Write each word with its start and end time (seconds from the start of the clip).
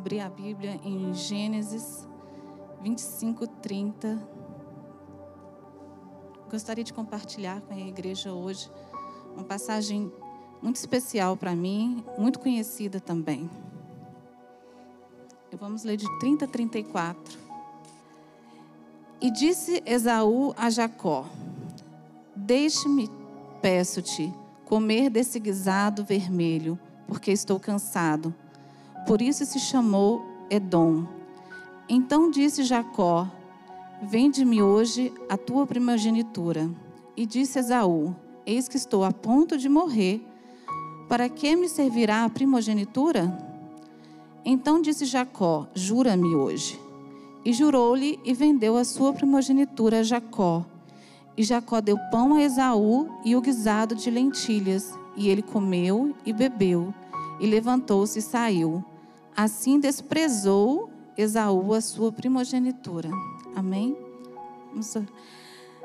abrir 0.00 0.20
a 0.20 0.30
Bíblia 0.30 0.80
em 0.82 1.12
Gênesis 1.12 2.08
25, 2.80 3.46
30. 3.46 4.18
Gostaria 6.50 6.82
de 6.82 6.90
compartilhar 6.90 7.60
com 7.60 7.74
a 7.74 7.78
igreja 7.78 8.32
hoje 8.32 8.70
uma 9.34 9.44
passagem 9.44 10.10
muito 10.62 10.76
especial 10.76 11.36
para 11.36 11.54
mim, 11.54 12.02
muito 12.16 12.38
conhecida 12.38 12.98
também. 12.98 13.50
Vamos 15.60 15.84
ler 15.84 15.98
de 15.98 16.06
30 16.18 16.46
a 16.46 16.48
34. 16.48 17.38
E 19.20 19.30
disse 19.30 19.82
Esaú 19.84 20.54
a 20.56 20.70
Jacó: 20.70 21.26
Deixe-me, 22.34 23.10
peço-te, 23.60 24.32
comer 24.64 25.10
desse 25.10 25.38
guisado 25.38 26.02
vermelho, 26.02 26.80
porque 27.06 27.30
estou 27.30 27.60
cansado. 27.60 28.34
Por 29.06 29.20
isso 29.20 29.44
se 29.44 29.58
chamou 29.58 30.22
Edom. 30.48 31.04
Então 31.88 32.30
disse 32.30 32.62
Jacó: 32.64 33.26
Vende-me 34.02 34.62
hoje 34.62 35.12
a 35.28 35.36
tua 35.36 35.66
primogenitura. 35.66 36.70
E 37.16 37.26
disse 37.26 37.58
Esaú: 37.58 38.14
Eis 38.46 38.68
que 38.68 38.76
estou 38.76 39.04
a 39.04 39.12
ponto 39.12 39.58
de 39.58 39.68
morrer. 39.68 40.24
Para 41.08 41.28
que 41.28 41.54
me 41.56 41.68
servirá 41.68 42.24
a 42.24 42.30
primogenitura? 42.30 43.36
Então 44.44 44.80
disse 44.80 45.04
Jacó: 45.04 45.66
Jura-me 45.74 46.34
hoje. 46.34 46.80
E 47.44 47.52
jurou-lhe 47.52 48.18
e 48.24 48.32
vendeu 48.32 48.76
a 48.76 48.84
sua 48.84 49.12
primogenitura 49.12 50.00
a 50.00 50.02
Jacó. 50.02 50.64
E 51.36 51.42
Jacó 51.42 51.80
deu 51.80 51.98
pão 52.10 52.34
a 52.34 52.42
Esaú 52.42 53.08
e 53.24 53.34
o 53.34 53.40
guisado 53.40 53.94
de 53.94 54.10
lentilhas. 54.10 54.94
E 55.16 55.28
ele 55.28 55.42
comeu 55.42 56.14
e 56.24 56.32
bebeu. 56.32 56.94
E 57.38 57.46
levantou-se 57.46 58.18
e 58.18 58.22
saiu. 58.22 58.84
Assim 59.36 59.80
desprezou 59.80 60.90
Esaú 61.16 61.74
a 61.74 61.80
sua 61.80 62.12
primogenitura. 62.12 63.10
Amém? 63.54 63.96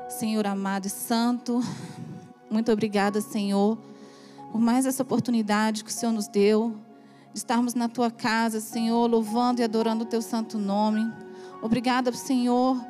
Senhor 0.08 0.46
amado 0.46 0.86
e 0.86 0.90
santo, 0.90 1.60
muito 2.48 2.70
obrigada, 2.70 3.20
Senhor, 3.20 3.76
por 4.52 4.60
mais 4.60 4.86
essa 4.86 5.02
oportunidade 5.02 5.82
que 5.82 5.90
o 5.90 5.92
Senhor 5.92 6.12
nos 6.12 6.28
deu 6.28 6.76
de 7.32 7.38
estarmos 7.38 7.74
na 7.74 7.88
tua 7.88 8.10
casa, 8.10 8.60
Senhor, 8.60 9.10
louvando 9.10 9.60
e 9.60 9.64
adorando 9.64 10.04
o 10.04 10.06
teu 10.06 10.22
santo 10.22 10.56
nome. 10.58 11.12
Obrigada, 11.60 12.12
Senhor, 12.12 12.80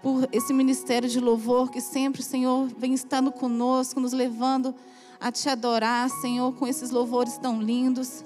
por 0.00 0.28
esse 0.32 0.52
ministério 0.52 1.08
de 1.08 1.18
louvor 1.18 1.70
que 1.70 1.80
sempre, 1.80 2.22
Senhor, 2.22 2.68
vem 2.78 2.94
estando 2.94 3.32
conosco, 3.32 4.00
nos 4.00 4.12
levando 4.12 4.74
a 5.20 5.32
te 5.32 5.48
adorar, 5.48 6.08
Senhor, 6.08 6.54
com 6.54 6.66
esses 6.66 6.90
louvores 6.90 7.36
tão 7.36 7.60
lindos. 7.60 8.24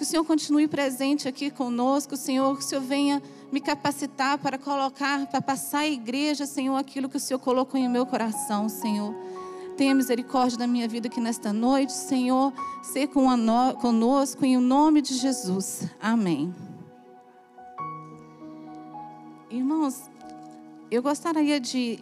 Que 0.00 0.04
o 0.04 0.06
Senhor 0.06 0.24
continue 0.24 0.66
presente 0.66 1.28
aqui 1.28 1.50
conosco, 1.50 2.16
Senhor, 2.16 2.56
que 2.56 2.64
o 2.64 2.66
Senhor 2.66 2.80
venha 2.80 3.22
me 3.52 3.60
capacitar 3.60 4.38
para 4.38 4.56
colocar, 4.56 5.26
para 5.26 5.42
passar 5.42 5.80
à 5.80 5.86
igreja, 5.86 6.46
Senhor, 6.46 6.74
aquilo 6.74 7.06
que 7.06 7.18
o 7.18 7.20
Senhor 7.20 7.38
colocou 7.38 7.78
em 7.78 7.86
meu 7.86 8.06
coração, 8.06 8.66
Senhor. 8.66 9.14
Tenha 9.76 9.94
misericórdia 9.94 10.56
da 10.56 10.66
minha 10.66 10.88
vida 10.88 11.08
aqui 11.08 11.20
nesta 11.20 11.52
noite, 11.52 11.92
Senhor. 11.92 12.50
Ser 12.82 13.08
conosco 13.08 14.42
em 14.42 14.56
nome 14.56 15.02
de 15.02 15.12
Jesus. 15.18 15.82
Amém. 16.00 16.54
Irmãos, 19.50 20.08
eu 20.90 21.02
gostaria 21.02 21.60
de 21.60 22.00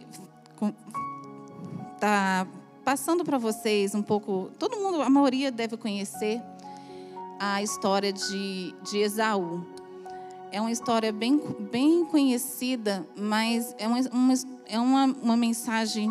estar 0.55 2.45
tá 2.45 2.47
passando 2.85 3.25
para 3.25 3.39
vocês 3.39 3.93
um 3.93 4.03
pouco. 4.03 4.53
Todo 4.57 4.77
mundo, 4.77 5.03
a 5.03 5.11
maioria 5.11 5.51
deve 5.51 5.77
conhecer 5.77 6.41
a 7.39 7.63
história 7.63 8.13
de, 8.13 8.75
de 8.83 8.99
Esaú. 8.99 9.65
É 10.51 10.61
uma 10.61 10.73
história 10.73 11.13
bem, 11.13 11.41
bem 11.71 12.05
conhecida, 12.07 13.07
mas 13.17 13.75
é 13.79 13.87
uma, 13.87 14.01
uma 14.13 14.35
é 14.67 14.79
uma, 14.79 15.07
uma 15.23 15.37
mensagem 15.37 16.11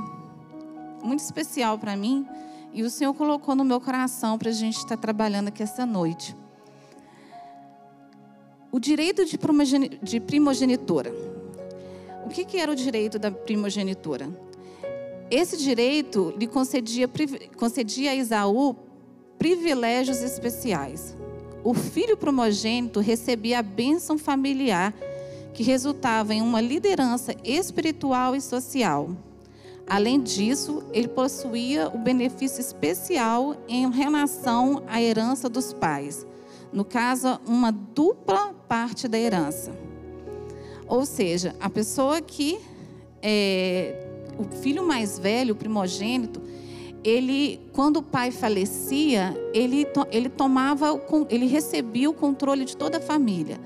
muito 1.03 1.19
especial 1.19 1.77
para 1.77 1.95
mim 1.95 2.27
e 2.73 2.83
o 2.83 2.89
Senhor 2.89 3.13
colocou 3.13 3.55
no 3.55 3.63
meu 3.63 3.79
coração 3.79 4.37
para 4.37 4.49
a 4.49 4.53
gente 4.53 4.77
estar 4.77 4.97
trabalhando 4.97 5.47
aqui 5.49 5.63
essa 5.63 5.85
noite. 5.85 6.35
O 8.71 8.79
direito 8.79 9.23
de 9.25 10.19
primogenitura. 10.19 11.11
O 12.25 12.29
que, 12.29 12.43
que 12.45 12.57
era 12.57 12.71
o 12.71 12.75
direito 12.75 13.17
da 13.17 13.31
primogenitura? 13.31 14.29
Esse 15.31 15.57
direito 15.57 16.33
lhe 16.37 16.45
concedia, 16.45 17.09
concedia 17.55 18.11
a 18.11 18.15
Isaú 18.15 18.75
privilégios 19.37 20.21
especiais. 20.21 21.15
O 21.63 21.73
filho 21.73 22.15
primogênito 22.15 22.99
recebia 22.99 23.59
a 23.59 23.63
bênção 23.63 24.17
familiar, 24.17 24.93
que 25.53 25.63
resultava 25.63 26.33
em 26.33 26.41
uma 26.41 26.61
liderança 26.61 27.35
espiritual 27.43 28.35
e 28.35 28.41
social. 28.41 29.09
Além 29.87 30.21
disso, 30.21 30.83
ele 30.93 31.07
possuía 31.07 31.87
o 31.87 31.97
benefício 31.97 32.59
especial 32.59 33.55
em 33.67 33.89
relação 33.89 34.83
à 34.85 35.01
herança 35.01 35.49
dos 35.49 35.73
pais. 35.73 36.25
No 36.71 36.83
caso, 36.83 37.39
uma 37.47 37.71
dupla 37.71 38.53
parte 38.67 39.07
da 39.07 39.17
herança. 39.17 39.71
Ou 40.87 41.05
seja, 41.05 41.55
a 41.59 41.69
pessoa 41.69 42.21
que 42.21 42.59
é, 43.21 44.07
o 44.37 44.43
filho 44.61 44.85
mais 44.85 45.17
velho, 45.17 45.53
o 45.53 45.57
primogênito, 45.57 46.41
ele, 47.07 47.57
quando 47.71 47.97
o 47.97 48.03
pai 48.03 48.31
falecia, 48.31 49.33
ele, 49.53 49.87
ele 50.11 50.27
tomava, 50.27 50.87
ele 51.29 51.45
recebia 51.45 52.09
o 52.09 52.13
controle 52.13 52.65
de 52.65 52.75
toda 52.75 52.97
a 52.97 53.01
família, 53.01 53.57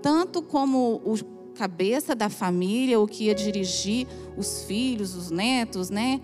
tanto 0.00 0.40
como 0.40 1.02
o 1.04 1.16
cabeça 1.56 2.14
da 2.14 2.28
família, 2.28 3.00
o 3.00 3.06
que 3.08 3.24
ia 3.24 3.34
dirigir 3.34 4.06
os 4.36 4.62
filhos, 4.62 5.16
os 5.16 5.32
netos, 5.32 5.90
né? 5.90 6.20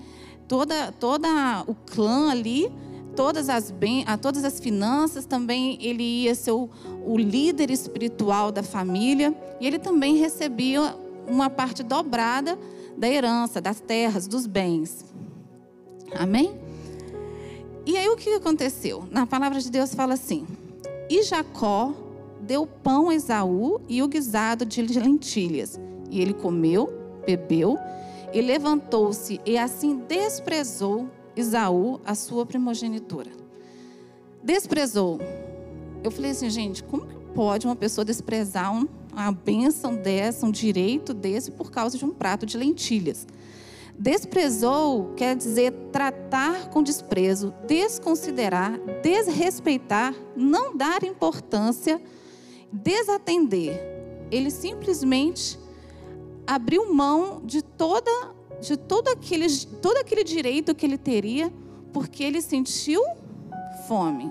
Toda, 0.47 0.93
toda 0.93 1.65
o 1.67 1.75
clã 1.75 2.31
ali, 2.31 2.71
todas 3.17 3.49
as 3.49 3.73
bem, 3.73 4.05
a 4.07 4.17
todas 4.17 4.45
as 4.45 4.61
finanças 4.61 5.27
também 5.27 5.79
ele 5.81 6.25
ia 6.25 6.35
ser 6.35 6.53
o, 6.53 6.71
o 7.05 7.19
líder 7.19 7.73
espiritual 7.73 8.53
da 8.53 8.63
família 8.63 9.35
e 9.59 9.67
ele 9.67 9.81
também 9.81 10.17
recebia 10.17 10.95
uma 11.27 11.51
parte 11.51 11.83
dobrada 11.83 12.57
da 12.97 13.09
herança, 13.09 13.61
das 13.61 13.81
terras, 13.81 14.29
dos 14.29 14.47
bens. 14.47 15.12
Amém? 16.15 16.55
E 17.85 17.97
aí 17.97 18.09
o 18.09 18.17
que 18.17 18.31
aconteceu? 18.35 19.05
Na 19.11 19.27
palavra 19.27 19.61
de 19.61 19.71
Deus 19.71 19.95
fala 19.95 20.15
assim: 20.15 20.47
E 21.11 21.23
Jacó 21.23 21.95
deu 22.41 22.67
pão 22.67 23.09
a 23.09 23.15
Esaú 23.15 23.81
e 23.89 24.03
o 24.03 24.09
guisado 24.09 24.65
de 24.65 24.83
lentilhas. 24.83 25.81
E 26.11 26.21
ele 26.21 26.35
comeu, 26.35 26.93
bebeu 27.25 27.79
e 28.33 28.41
levantou-se 28.41 29.41
e 29.45 29.59
assim 29.59 30.03
desprezou 30.09 31.09
Esaú 31.37 32.01
a 32.05 32.15
sua 32.15 32.45
primogenitura. 32.45 33.31
Desprezou. 34.43 35.21
Eu 36.03 36.11
falei 36.11 36.33
assim, 36.33 36.51
gente, 36.51 36.83
como 36.83 37.07
que 37.07 37.15
pode 37.35 37.67
uma 37.67 37.77
pessoa 37.77 38.05
desprezar 38.05 38.75
um, 38.75 38.89
uma 39.13 39.33
bênção 39.33 39.95
dessa, 39.95 40.45
um 40.45 40.51
direito 40.51 41.15
desse, 41.15 41.51
por 41.51 41.71
causa 41.71 41.97
de 41.97 42.05
um 42.05 42.11
prato 42.11 42.45
de 42.45 42.59
lentilhas? 42.59 43.27
Desprezou 43.99 45.13
quer 45.15 45.37
dizer 45.37 45.73
tratar 45.93 46.71
com 46.71 46.83
desprezo, 46.83 47.55
desconsiderar, 47.67 48.79
desrespeitar, 49.03 50.15
não 50.37 50.77
dar 50.77 51.05
importância, 51.05 52.01
desatender. 52.73 53.81
Ele 54.31 54.51
simplesmente 54.51 55.59
abriu 56.47 56.93
mão 56.93 57.43
de 57.45 57.63
toda 57.63 58.11
de 58.63 58.77
todo 58.77 59.09
aquele, 59.09 59.49
todo 59.83 59.97
aquele 59.97 60.23
direito 60.23 60.73
que 60.75 60.87
ele 60.87 60.97
teria, 60.97 61.53
porque 61.93 62.23
ele 62.23 62.41
sentiu 62.41 63.03
fome. 63.89 64.31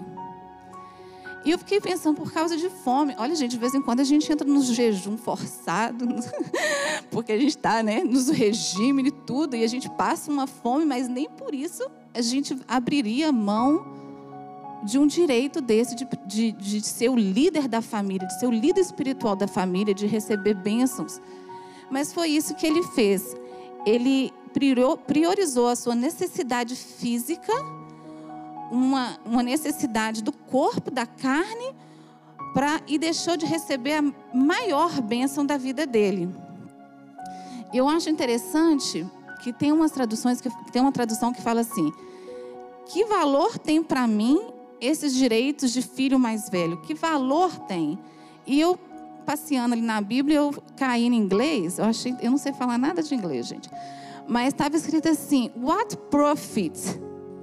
E 1.44 1.52
eu 1.52 1.58
fiquei 1.58 1.82
pensando, 1.82 2.16
por 2.16 2.32
causa 2.32 2.56
de 2.56 2.70
fome. 2.70 3.16
Olha, 3.18 3.34
gente, 3.36 3.52
de 3.52 3.58
vez 3.58 3.74
em 3.74 3.82
quando 3.82 4.00
a 4.00 4.04
gente 4.04 4.32
entra 4.32 4.48
nos 4.48 4.66
jejum 4.68 5.18
forçado, 5.18 6.06
porque 7.10 7.32
a 7.32 7.38
gente 7.38 7.58
está 7.58 7.82
né, 7.82 8.04
nos 8.04 8.30
regime 8.30 9.08
e 9.08 9.12
tudo, 9.12 9.56
e 9.56 9.64
a 9.64 9.68
gente 9.68 9.90
passa 9.90 10.32
uma 10.32 10.46
fome, 10.46 10.86
mas 10.86 11.08
nem 11.08 11.28
por 11.30 11.56
isso 11.56 11.84
a 12.14 12.22
gente 12.22 12.58
abriria 12.68 13.32
mão 13.32 14.00
de 14.84 15.00
um 15.00 15.08
direito 15.08 15.62
desse, 15.62 15.96
de, 15.96 16.08
de, 16.26 16.52
de 16.52 16.82
ser 16.82 17.10
o 17.10 17.16
líder 17.16 17.68
da 17.68 17.82
família, 17.82 18.28
de 18.28 18.40
ser 18.40 18.48
o 18.48 18.52
líder 18.52 18.82
espiritual 18.82 19.36
da 19.36 19.48
família, 19.48 19.94
de 19.94 20.06
receber 20.06 20.54
bênçãos. 20.54 21.20
Mas 21.90 22.14
foi 22.14 22.30
isso 22.30 22.56
que 22.56 22.66
ele 22.66 22.84
fez. 22.84 23.36
Ele 23.86 24.32
priorizou 25.08 25.68
a 25.68 25.76
sua 25.76 25.96
necessidade 25.96 26.76
física 26.76 27.54
uma, 28.72 29.20
uma 29.26 29.44
necessidade 29.44 30.24
do 30.24 30.32
corpo, 30.32 30.90
da 30.90 31.06
carne, 31.06 31.76
pra, 32.54 32.82
e 32.88 32.98
deixou 32.98 33.36
de 33.36 33.46
receber 33.46 33.96
a 33.96 34.14
maior 34.34 35.02
bênção 35.02 35.46
da 35.46 35.58
vida 35.58 35.86
dele. 35.86 36.34
Eu 37.74 37.88
acho 37.88 38.10
interessante 38.10 39.06
que 39.42 39.52
tem 39.52 39.72
umas 39.72 39.92
traduções 39.92 40.40
que 40.40 40.50
tem 40.72 40.82
uma 40.82 40.92
tradução 40.92 41.34
que 41.34 41.42
fala 41.42 41.62
assim: 41.62 41.92
que 42.86 43.06
valor 43.06 43.58
tem 43.58 43.84
para 43.84 44.08
mim 44.08 44.42
esses 44.80 45.14
direitos 45.14 45.72
de 45.72 45.82
filho 45.82 46.18
mais 46.18 46.50
velho? 46.50 46.82
Que 46.82 46.94
valor 46.94 47.52
tem? 47.62 48.00
E 48.46 48.60
eu 48.60 48.78
passeando 49.26 49.74
ali 49.74 49.82
na 49.82 50.02
Bíblia, 50.02 50.38
eu 50.38 50.64
caí 50.76 51.06
em 51.06 51.16
inglês. 51.16 51.78
Eu 51.78 51.86
achei, 51.86 52.16
eu 52.22 52.32
não 52.32 52.38
sei 52.38 52.54
falar 52.54 52.78
nada 52.78 53.02
de 53.04 53.14
inglês, 53.14 53.48
gente. 53.48 53.70
Mas 54.28 54.50
estava 54.50 54.76
escrito 54.76 55.08
assim: 55.10 55.52
What 55.56 55.96
profit? 56.10 56.80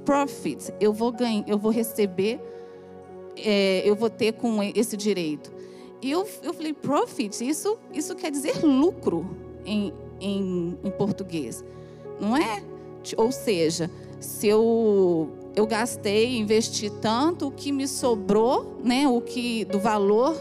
Profit. 0.09 0.73
Eu 0.81 0.91
vou 0.91 1.13
ganhar, 1.13 1.45
eu 1.47 1.59
vou 1.59 1.71
receber, 1.71 2.41
é, 3.37 3.83
eu 3.85 3.95
vou 3.95 4.09
ter 4.09 4.33
com 4.33 4.63
esse 4.63 4.97
direito. 4.97 5.53
E 6.01 6.11
eu, 6.11 6.27
eu 6.43 6.55
falei, 6.55 6.73
profit, 6.73 7.47
isso, 7.47 7.77
isso 7.93 8.15
quer 8.15 8.31
dizer 8.31 8.65
lucro 8.65 9.37
em, 9.67 9.93
em, 10.19 10.79
em 10.83 10.91
português, 10.93 11.63
não 12.19 12.35
é? 12.35 12.63
Ou 13.19 13.31
seja, 13.31 13.91
se 14.19 14.49
eu 14.49 15.29
eu 15.55 15.67
gastei, 15.67 16.39
investi 16.39 16.89
tanto, 16.89 17.49
o 17.49 17.51
que 17.51 17.71
me 17.71 17.87
sobrou, 17.87 18.79
né, 18.83 19.07
o 19.07 19.21
que 19.21 19.67
do 19.67 19.79
valor 19.79 20.35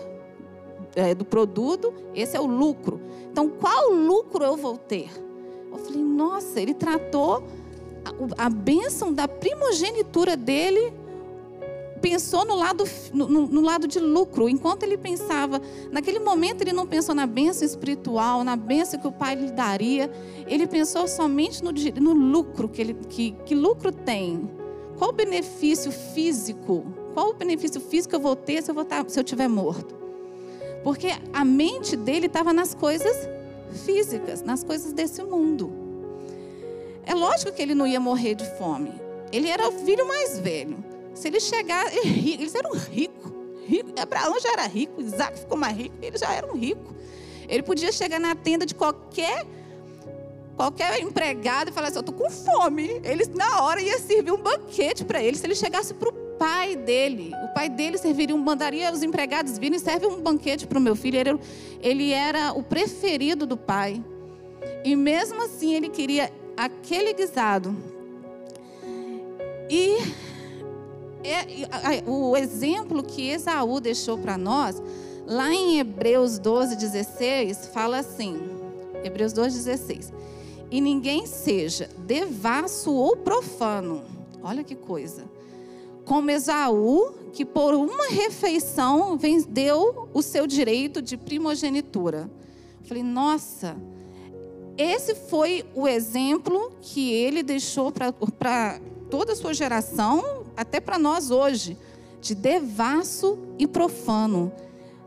é, 0.95 1.13
do 1.13 1.25
produto, 1.25 1.93
esse 2.15 2.37
é 2.37 2.39
o 2.39 2.45
lucro. 2.45 3.01
Então, 3.29 3.49
qual 3.49 3.91
lucro 3.91 4.45
eu 4.45 4.55
vou 4.55 4.77
ter? 4.77 5.09
Eu 5.69 5.77
falei, 5.77 6.01
nossa, 6.01 6.61
ele 6.61 6.73
tratou 6.73 7.43
a, 8.37 8.49
bênção 8.49 9.13
da 9.13 9.27
primogenitura 9.27 10.35
dele 10.35 10.93
pensou 12.01 12.45
no 12.45 12.55
lado, 12.55 12.83
no, 13.13 13.27
no, 13.27 13.61
lado 13.61 13.87
de 13.87 13.99
lucro. 13.99 14.47
Enquanto 14.47 14.83
ele 14.83 14.97
pensava, 14.97 15.61
naquele 15.91 16.19
momento 16.19 16.61
ele 16.61 16.73
não 16.73 16.85
pensou 16.85 17.13
na 17.13 17.25
bênção 17.25 17.65
espiritual, 17.65 18.43
na 18.43 18.55
bênção 18.55 18.99
que 18.99 19.07
o 19.07 19.11
pai 19.11 19.35
lhe 19.35 19.51
daria. 19.51 20.09
Ele 20.45 20.67
pensou 20.67 21.07
somente 21.07 21.63
no, 21.63 21.71
no 21.71 22.13
lucro 22.13 22.69
que 22.69 22.81
ele, 22.81 22.93
que, 22.93 23.31
que 23.45 23.55
lucro 23.55 23.91
tem. 23.91 24.49
Qual 24.97 25.11
o 25.11 25.13
benefício 25.13 25.91
físico? 25.91 26.85
Qual 27.13 27.29
o 27.29 27.33
benefício 27.33 27.79
físico 27.81 28.09
que 28.11 28.15
eu 28.15 28.19
vou 28.19 28.35
ter 28.35 28.61
se 28.63 28.71
eu, 28.71 28.75
vou 28.75 28.83
estar, 28.83 29.03
tá, 29.03 29.09
se 29.09 29.19
eu 29.19 29.23
estiver 29.23 29.47
morto? 29.47 29.95
Porque 30.83 31.09
a 31.33 31.43
mente 31.43 31.95
dele 31.95 32.27
estava 32.27 32.53
nas 32.53 32.73
coisas 32.73 33.29
físicas, 33.85 34.41
nas 34.41 34.63
coisas 34.63 34.93
desse 34.93 35.21
mundo. 35.23 35.86
É 37.07 37.13
lógico 37.13 37.53
que 37.53 37.61
ele 37.61 37.73
não 37.73 37.87
ia 37.87 37.99
morrer 37.99 38.35
de 38.35 38.45
fome. 38.57 38.93
Ele 39.31 39.49
era 39.49 39.67
o 39.67 39.71
filho 39.71 40.05
mais 40.05 40.39
velho. 40.39 40.83
Se 41.13 41.29
ele 41.29 41.39
chegar, 41.39 41.85
eles 42.05 42.53
eram 42.53 42.71
ricos. 42.73 43.31
Rico. 43.65 43.89
Abraão 43.99 44.39
já 44.39 44.51
era 44.51 44.65
rico, 44.65 45.01
Isaac 45.01 45.39
ficou 45.39 45.57
mais 45.57 45.75
rico, 45.75 45.95
eles 46.01 46.21
já 46.21 46.31
eram 46.33 46.55
ricos. 46.55 46.95
Ele 47.49 47.63
podia 47.63 47.91
chegar 47.91 48.19
na 48.19 48.33
tenda 48.35 48.65
de 48.65 48.73
qualquer 48.75 49.45
qualquer 50.55 50.99
empregado 51.01 51.69
e 51.69 51.73
falar 51.73 51.87
assim: 51.87 51.97
Eu 51.97 52.01
estou 52.01 52.15
com 52.15 52.29
fome. 52.29 53.01
Eles, 53.03 53.29
na 53.29 53.63
hora, 53.63 53.81
ia 53.81 53.99
servir 53.99 54.31
um 54.31 54.41
banquete 54.41 55.05
para 55.05 55.21
ele. 55.21 55.37
Se 55.37 55.45
ele 55.45 55.55
chegasse 55.55 55.93
para 55.93 56.09
o 56.09 56.13
pai 56.37 56.75
dele, 56.75 57.31
o 57.43 57.53
pai 57.53 57.69
dele 57.69 57.97
serviria, 57.97 58.35
mandaria 58.35 58.91
os 58.91 59.03
empregados 59.03 59.57
virem 59.57 59.77
e 59.77 59.79
serve 59.79 60.05
um 60.05 60.21
banquete 60.21 60.67
para 60.67 60.77
o 60.77 60.81
meu 60.81 60.95
filho. 60.95 61.17
Ele, 61.19 61.39
ele 61.81 62.11
era 62.11 62.53
o 62.53 62.63
preferido 62.63 63.45
do 63.45 63.55
pai. 63.55 64.03
E 64.83 64.95
mesmo 64.95 65.41
assim, 65.43 65.73
ele 65.73 65.89
queria 65.89 66.31
aquele 66.57 67.13
guisado. 67.13 67.73
E 69.69 69.97
é, 71.23 72.03
o 72.05 72.35
exemplo 72.35 73.03
que 73.03 73.29
Esaú 73.29 73.79
deixou 73.79 74.17
para 74.17 74.37
nós, 74.37 74.81
lá 75.25 75.53
em 75.53 75.79
Hebreus 75.79 76.39
12, 76.39 76.75
16, 76.75 77.67
fala 77.67 77.99
assim: 77.99 78.39
Hebreus 79.03 79.31
12, 79.31 79.55
16 79.57 80.13
e 80.69 80.81
ninguém 80.81 81.25
seja 81.25 81.89
devasso 81.99 82.93
ou 82.93 83.15
profano. 83.15 84.03
Olha 84.43 84.63
que 84.63 84.75
coisa. 84.75 85.23
Como 86.05 86.31
Esaú, 86.31 87.13
que 87.33 87.45
por 87.45 87.73
uma 87.73 88.07
refeição 88.09 89.17
vendeu 89.17 90.09
o 90.13 90.21
seu 90.21 90.47
direito 90.47 91.01
de 91.01 91.17
primogenitura. 91.17 92.29
Falei, 92.83 93.03
nossa, 93.03 93.75
esse 94.77 95.15
foi 95.15 95.65
o 95.73 95.87
exemplo 95.87 96.71
que 96.81 97.11
ele 97.11 97.41
deixou 97.41 97.91
para 97.91 98.79
toda 99.09 99.33
a 99.33 99.35
sua 99.35 99.53
geração, 99.53 100.45
até 100.55 100.79
para 100.79 100.99
nós 100.99 101.31
hoje, 101.31 101.77
de 102.21 102.35
devasso 102.35 103.39
e 103.57 103.65
profano. 103.65 104.51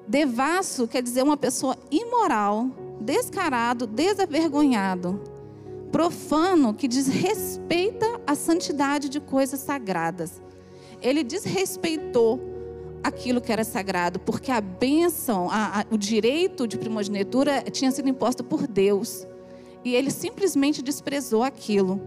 Devasso 0.06 0.88
quer 0.88 1.02
dizer 1.02 1.22
uma 1.22 1.36
pessoa 1.36 1.76
imoral, 1.90 2.68
descarado, 3.00 3.86
desavergonhado 3.86 5.20
profano 5.90 6.72
que 6.72 6.88
desrespeita 6.88 8.06
a 8.26 8.34
santidade 8.34 9.08
de 9.08 9.20
coisas 9.20 9.60
sagradas. 9.60 10.40
Ele 11.02 11.22
desrespeitou 11.22 12.40
aquilo 13.02 13.40
que 13.40 13.52
era 13.52 13.64
sagrado, 13.64 14.18
porque 14.20 14.50
a 14.50 14.60
bênção, 14.60 15.48
a, 15.50 15.80
a, 15.80 15.84
o 15.90 15.96
direito 15.96 16.66
de 16.66 16.76
primogenitura 16.76 17.62
tinha 17.62 17.90
sido 17.90 18.08
imposto 18.08 18.44
por 18.44 18.66
Deus. 18.66 19.26
E 19.84 19.94
ele 19.94 20.10
simplesmente 20.10 20.82
desprezou 20.82 21.42
aquilo. 21.42 22.00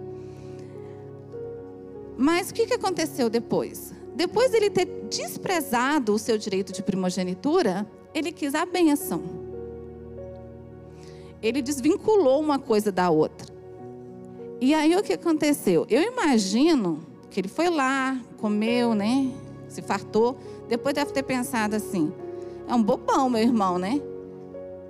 Mas 2.17 2.49
o 2.49 2.53
que, 2.53 2.67
que 2.67 2.73
aconteceu 2.73 3.29
depois? 3.29 3.93
Depois 4.15 4.51
de 4.51 4.57
ele 4.57 4.69
ter 4.69 4.85
desprezado 5.09 6.13
o 6.13 6.19
seu 6.19 6.37
direito 6.37 6.71
de 6.71 6.83
primogenitura, 6.83 7.87
ele 8.13 8.31
quis 8.31 8.53
a 8.53 8.65
bênção. 8.65 9.21
Ele 11.41 11.61
desvinculou 11.61 12.39
uma 12.39 12.59
coisa 12.59 12.91
da 12.91 13.09
outra. 13.09 13.51
E 14.61 14.73
aí 14.73 14.95
o 14.95 15.03
que 15.03 15.13
aconteceu? 15.13 15.85
Eu 15.89 16.01
imagino 16.01 16.99
que 17.29 17.39
ele 17.39 17.49
foi 17.49 17.69
lá, 17.69 18.17
comeu, 18.37 18.93
né? 18.93 19.31
Se 19.67 19.81
fartou. 19.81 20.37
Depois 20.69 20.93
deve 20.93 21.11
ter 21.11 21.23
pensado 21.23 21.75
assim: 21.75 22.13
é 22.67 22.73
um 22.73 22.81
bobão, 22.81 23.29
meu 23.29 23.41
irmão, 23.41 23.77
né? 23.77 24.01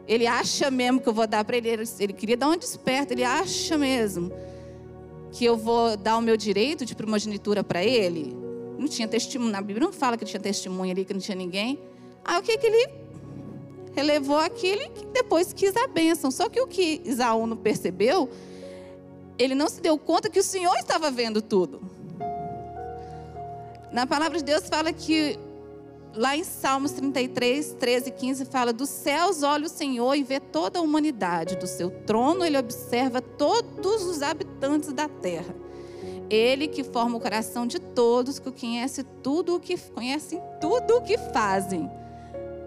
Ele 0.07 0.27
acha 0.27 0.69
mesmo 0.69 0.99
que 0.99 1.07
eu 1.07 1.13
vou 1.13 1.27
dar 1.27 1.43
para 1.43 1.57
ele. 1.57 1.69
Ele 1.99 2.13
queria 2.13 2.37
dar 2.37 2.47
uma 2.47 2.57
desperta. 2.57 3.13
Ele 3.13 3.23
acha 3.23 3.77
mesmo 3.77 4.31
que 5.31 5.45
eu 5.45 5.57
vou 5.57 5.97
dar 5.97 6.17
o 6.17 6.21
meu 6.21 6.37
direito 6.37 6.85
de 6.85 6.95
primogenitura 6.95 7.63
para 7.63 7.83
ele. 7.83 8.35
Não 8.77 8.87
tinha 8.87 9.07
testemunho. 9.07 9.51
Na 9.51 9.61
Bíblia 9.61 9.85
não 9.85 9.93
fala 9.93 10.17
que 10.17 10.25
tinha 10.25 10.39
testemunho 10.39 10.91
ali, 10.91 11.05
que 11.05 11.13
não 11.13 11.21
tinha 11.21 11.35
ninguém. 11.35 11.79
Aí 12.23 12.39
o 12.39 12.41
que, 12.43 12.57
que 12.57 12.67
ele 12.67 12.89
relevou 13.95 14.37
aquilo 14.37 14.81
e 14.81 15.05
depois 15.13 15.53
quis 15.53 15.75
a 15.75 15.87
bênção. 15.87 16.29
Só 16.31 16.49
que 16.49 16.59
o 16.59 16.67
que 16.67 17.01
Isaú 17.05 17.47
não 17.47 17.57
percebeu 17.57 18.29
ele 19.37 19.55
não 19.55 19.67
se 19.67 19.81
deu 19.81 19.97
conta 19.97 20.29
que 20.29 20.39
o 20.39 20.43
Senhor 20.43 20.75
estava 20.77 21.09
vendo 21.09 21.41
tudo. 21.41 21.81
Na 23.91 24.07
palavra 24.07 24.37
de 24.37 24.43
Deus 24.43 24.67
fala 24.67 24.91
que, 24.91 25.37
lá 26.15 26.37
em 26.37 26.43
Salmos 26.43 26.91
33, 26.91 27.75
13 27.79 28.09
e 28.09 28.11
15, 28.11 28.45
fala: 28.45 28.71
Dos 28.71 28.89
céus 28.89 29.43
olha 29.43 29.65
o 29.65 29.69
Senhor 29.69 30.15
e 30.15 30.23
vê 30.23 30.39
toda 30.39 30.79
a 30.79 30.81
humanidade, 30.81 31.55
do 31.55 31.67
seu 31.67 31.89
trono 31.89 32.45
ele 32.45 32.57
observa 32.57 33.21
todos 33.21 34.03
os 34.03 34.21
habitantes 34.21 34.91
da 34.93 35.07
terra. 35.07 35.55
Ele 36.29 36.67
que 36.67 36.83
forma 36.83 37.17
o 37.17 37.21
coração 37.21 37.67
de 37.67 37.79
todos, 37.79 38.39
que 38.39 38.51
conhece 38.51 39.03
tudo 39.21 39.55
o 39.55 39.59
que 39.59 39.77
conhece 39.77 40.41
tudo 40.59 40.97
o 40.97 41.01
que 41.01 41.17
fazem. 41.17 41.89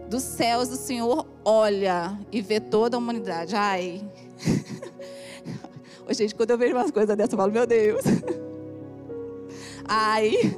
Dos 0.08 0.22
céus 0.22 0.70
o 0.70 0.76
Senhor 0.76 1.26
olha 1.44 2.18
e 2.30 2.40
vê 2.40 2.60
toda 2.60 2.96
a 2.96 2.98
humanidade. 2.98 3.56
Ai. 3.56 4.04
Ô, 6.08 6.12
gente, 6.12 6.34
quando 6.34 6.50
eu 6.50 6.58
vejo 6.58 6.74
umas 6.74 6.92
coisas 6.92 7.16
dessas, 7.16 7.32
eu 7.32 7.38
falo, 7.38 7.50
meu 7.50 7.66
Deus. 7.66 8.02
Aí, 9.84 10.56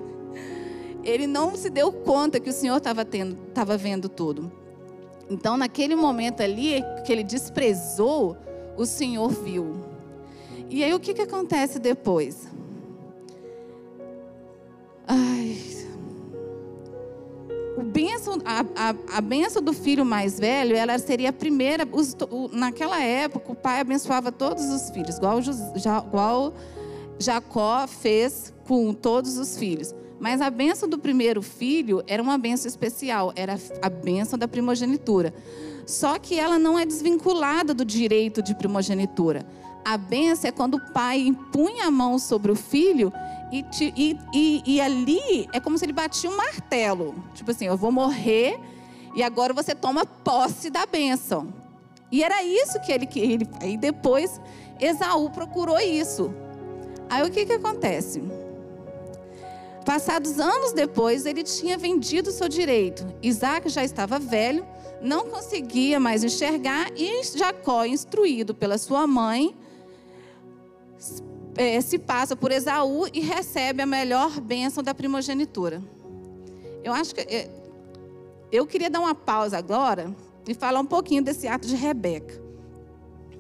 ele 1.05 1.27
não 1.27 1.57
se 1.57 1.71
deu 1.71 1.93
conta 1.93 2.41
que 2.41 2.51
o 2.51 2.53
Senhor 2.53 2.77
estava 2.79 3.77
vendo 3.77 4.09
tudo. 4.09 4.51
Então, 5.31 5.57
naquele 5.57 5.95
momento 5.95 6.43
ali, 6.43 6.83
que 7.05 7.13
ele 7.13 7.23
desprezou, 7.23 8.37
o 8.77 8.87
Senhor 8.87 9.29
viu. 9.29 9.75
E 10.71 10.83
aí, 10.83 10.93
o 10.95 11.01
que, 11.01 11.15
que 11.15 11.23
acontece 11.23 11.79
depois? 11.79 12.49
Ai, 15.07 15.57
o 17.79 17.83
benção, 17.83 18.39
a, 18.45 18.61
a, 18.75 19.19
a 19.19 19.21
benção 19.21 19.63
do 19.63 19.73
filho 19.73 20.05
mais 20.05 20.39
velho, 20.39 20.75
ela 20.75 20.99
seria 20.99 21.31
a 21.31 21.33
primeira. 21.33 21.87
Os, 21.93 22.17
o, 22.29 22.49
naquela 22.49 23.01
época, 23.01 23.53
o 23.53 23.55
pai 23.55 23.81
abençoava 23.81 24.33
todos 24.33 24.65
os 24.65 24.91
filhos, 24.91 25.17
igual, 25.17 25.39
igual 26.07 26.53
Jacó 27.21 27.87
fez 27.87 28.53
com 28.67 28.93
todos 28.93 29.39
os 29.39 29.57
filhos. 29.57 29.95
Mas 30.21 30.41
a 30.41 30.51
benção 30.51 30.89
do 30.89 30.99
primeiro 30.99 31.41
filho 31.43 32.03
era 32.07 32.23
uma 32.23 32.37
benção 32.37 32.69
especial, 32.69 33.33
era 33.37 33.59
a 33.81 33.89
benção 33.89 34.39
da 34.39 34.49
primogenitura. 34.49 35.33
Só 35.87 36.19
que 36.19 36.39
ela 36.39 36.59
não 36.59 36.79
é 36.79 36.85
desvinculada 36.85 37.73
do 37.73 37.85
direito 37.85 38.43
de 38.43 38.55
primogenitura. 38.55 39.47
A 39.85 39.97
benção 39.97 40.49
é 40.49 40.53
quando 40.53 40.75
o 40.75 40.93
pai 40.93 41.21
impunha 41.21 41.87
a 41.87 41.91
mão 41.91 42.19
sobre 42.19 42.53
o 42.53 42.57
filho 42.57 43.13
e, 43.51 43.63
te, 43.63 43.95
e, 43.97 44.19
e, 44.35 44.63
e, 44.67 44.81
ali 44.81 45.49
é 45.53 45.61
como 45.61 45.79
se 45.79 45.85
ele 45.85 45.93
batia 45.93 46.29
um 46.29 46.37
martelo. 46.37 47.15
Tipo 47.35 47.53
assim, 47.53 47.67
eu 47.67 47.77
vou 47.77 47.91
morrer 47.91 48.59
e 49.15 49.23
agora 49.23 49.55
você 49.55 49.75
toma 49.75 50.05
posse 50.05 50.69
da 50.69 50.85
bênção. 50.85 51.49
E 52.11 52.23
era 52.23 52.43
isso 52.43 52.81
que 52.81 52.93
ele 52.93 53.07
queria. 53.07 53.49
Aí 53.61 53.77
depois 53.77 54.41
Esaú 54.81 55.31
procurou 55.31 55.79
isso. 55.79 56.35
Aí 57.09 57.27
o 57.27 57.31
que, 57.31 57.47
que 57.47 57.55
acontece? 57.55 58.23
Passados 59.89 60.39
anos 60.39 60.75
depois, 60.75 61.25
ele 61.25 61.43
tinha 61.43 61.79
vendido 61.79 62.31
seu 62.31 62.47
direito. 62.47 63.07
Isaac 63.23 63.71
já 63.71 63.83
estava 63.83 64.19
velho, 64.19 64.63
não 65.01 65.31
conseguia 65.31 65.99
mais 65.99 66.23
enxergar, 66.23 66.93
e 66.95 67.25
Jacó, 67.25 67.87
instruído 67.87 68.55
pela 68.55 68.77
sua 68.77 69.07
mãe, 69.07 69.57
é, 71.57 71.81
se 71.81 71.99
passa 71.99 72.37
por 72.37 72.53
Esaú 72.53 73.07
e 73.15 73.21
recebe 73.21 73.81
a 73.81 73.87
melhor 73.87 74.39
bênção 74.43 74.85
da 74.85 74.95
primogenitura. 74.95 75.83
Eu 76.85 76.93
acho 76.93 77.15
que. 77.15 77.23
É, 77.23 77.49
eu 78.53 78.67
queria 78.67 78.91
dar 78.91 79.01
uma 79.01 79.15
pausa 79.15 79.57
agora 79.57 80.15
e 80.47 80.53
falar 80.53 80.81
um 80.81 80.87
pouquinho 80.87 81.23
desse 81.23 81.49
ato 81.49 81.67
de 81.67 81.75
Rebeca. 81.75 82.39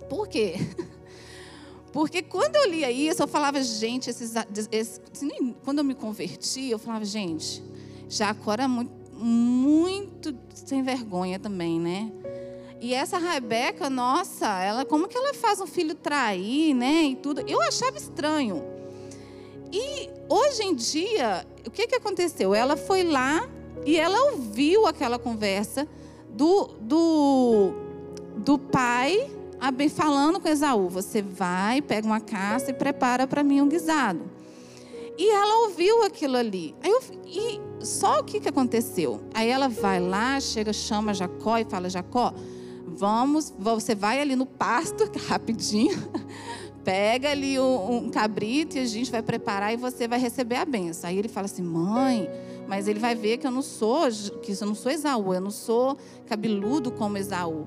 Por 0.09 0.26
quê? 0.26 0.55
Porque 1.92 2.23
quando 2.23 2.57
eu 2.57 2.71
lia 2.71 2.90
isso, 2.90 3.23
eu 3.23 3.28
falava, 3.28 3.62
gente, 3.62 4.11
esses, 4.11 4.35
esses, 4.71 5.00
quando 5.64 5.78
eu 5.78 5.85
me 5.85 5.95
converti, 5.95 6.71
eu 6.71 6.78
falava, 6.78 7.04
gente, 7.04 7.62
Jacó 8.09 8.52
era 8.52 8.68
muito, 8.68 8.92
muito 9.18 10.37
sem 10.54 10.83
vergonha 10.83 11.38
também, 11.38 11.80
né? 11.80 12.12
E 12.80 12.95
essa 12.95 13.18
Rebeca, 13.18 13.90
nossa, 13.90 14.47
ela 14.62 14.85
como 14.85 15.09
que 15.09 15.16
ela 15.16 15.35
faz 15.35 15.61
um 15.61 15.66
filho 15.66 15.95
trair, 15.95 16.75
né? 16.75 17.02
E 17.04 17.16
tudo. 17.16 17.40
Eu 17.40 17.61
achava 17.62 17.97
estranho. 17.97 18.62
E 19.73 20.09
hoje 20.28 20.62
em 20.62 20.75
dia, 20.75 21.45
o 21.66 21.71
que, 21.71 21.87
que 21.87 21.97
aconteceu? 21.97 22.54
Ela 22.54 22.76
foi 22.76 23.02
lá 23.02 23.49
e 23.85 23.97
ela 23.99 24.33
ouviu 24.33 24.87
aquela 24.87 25.18
conversa 25.18 25.88
do, 26.30 26.68
do, 26.80 27.73
do 28.37 28.59
pai 28.59 29.28
falando 29.88 30.41
com 30.41 30.49
Esaú: 30.49 30.88
Você 30.88 31.23
vai, 31.23 31.83
pega 31.83 32.07
uma 32.07 32.21
caça 32.21 32.71
e 32.71 32.75
prepara 32.75 33.27
para 33.27 33.43
mim 33.43 33.61
um 33.61 33.69
guisado. 33.69 34.38
E 35.19 35.29
ela 35.31 35.62
ouviu 35.67 36.05
aquilo 36.05 36.37
ali. 36.37 36.77
Eu, 36.83 37.00
e 37.27 37.61
só 37.85 38.21
o 38.21 38.25
que, 38.25 38.38
que 38.38 38.49
aconteceu? 38.49 39.21
Aí 39.35 39.49
ela 39.49 39.69
vai 39.69 39.99
lá, 39.99 40.38
chega, 40.41 40.73
chama 40.73 41.12
Jacó 41.12 41.59
e 41.59 41.65
fala: 41.65 41.91
Jacó, 41.91 42.33
vamos, 42.87 43.53
você 43.59 43.95
vai 43.95 44.21
ali 44.21 44.37
no 44.37 44.47
pasto, 44.47 45.11
rapidinho, 45.29 45.97
pega 46.85 47.31
ali 47.31 47.59
um, 47.59 47.97
um 47.97 48.11
cabrito 48.11 48.77
e 48.77 48.81
a 48.81 48.87
gente 48.87 49.11
vai 49.11 49.23
preparar 49.23 49.73
e 49.73 49.77
você 49.77 50.07
vai 50.07 50.21
receber 50.21 50.57
a 50.57 50.65
benção. 50.65 51.11
Aí 51.11 51.19
ele 51.19 51.29
fala 51.29 51.47
assim: 51.47 51.62
Mãe, 51.62 52.31
mas 52.69 52.87
ele 52.87 53.00
vai 53.00 53.15
ver 53.15 53.38
que 53.38 53.47
eu 53.47 53.50
não 53.50 53.62
sou, 53.62 54.09
que 54.43 54.53
eu 54.53 54.67
não 54.67 54.75
sou 54.75 54.93
Esaú, 54.93 55.35
eu 55.35 55.41
não 55.41 55.50
sou 55.50 55.97
cabeludo 56.27 56.93
como 56.93 57.19
Esaú. 57.19 57.67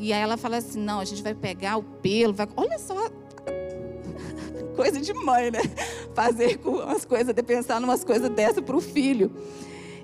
E 0.00 0.14
aí 0.14 0.22
ela 0.22 0.38
fala 0.38 0.56
assim: 0.56 0.80
não, 0.80 0.98
a 0.98 1.04
gente 1.04 1.22
vai 1.22 1.34
pegar 1.34 1.76
o 1.76 1.82
pelo, 1.82 2.32
vai... 2.32 2.48
olha 2.56 2.78
só. 2.78 2.96
Coisa 4.74 4.98
de 4.98 5.12
mãe, 5.12 5.50
né? 5.50 5.60
Fazer 6.16 6.56
com 6.56 6.78
as 6.78 7.04
coisas, 7.04 7.34
de 7.34 7.42
pensar 7.42 7.80
em 7.80 7.84
umas 7.84 8.02
coisas 8.02 8.30
dessa 8.30 8.62
para 8.62 8.74
o 8.74 8.80
filho. 8.80 9.30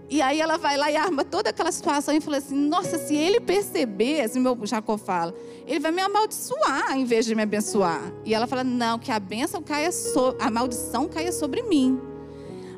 E 0.09 0.21
aí 0.21 0.39
ela 0.39 0.57
vai 0.59 0.77
lá 0.77 0.91
e 0.91 0.97
arma 0.97 1.25
toda 1.25 1.49
aquela 1.49 1.73
situação 1.73 2.15
e 2.15 2.21
fala 2.21 2.37
assim: 2.37 2.55
Nossa, 2.55 2.99
se 2.99 3.17
ele 3.17 3.41
perceber, 3.41 4.21
assim 4.21 4.39
meu 4.39 4.59
Jacó 4.65 4.99
fala, 4.99 5.35
ele 5.67 5.81
vai 5.81 5.91
me 5.91 6.03
amaldiçoar 6.03 6.95
em 6.95 7.07
vez 7.07 7.25
de 7.25 7.35
me 7.35 7.43
abençoar. 7.43 8.13
E 8.23 8.35
ela 8.35 8.47
fala: 8.47 8.63
Não, 8.63 8.99
que 8.99 9.11
a 9.11 9.19
bênção 9.19 9.63
caia 9.63 9.89
a 10.39 10.51
maldição 10.51 11.09
caia 11.09 11.33
sobre 11.33 11.63
mim. 11.63 11.99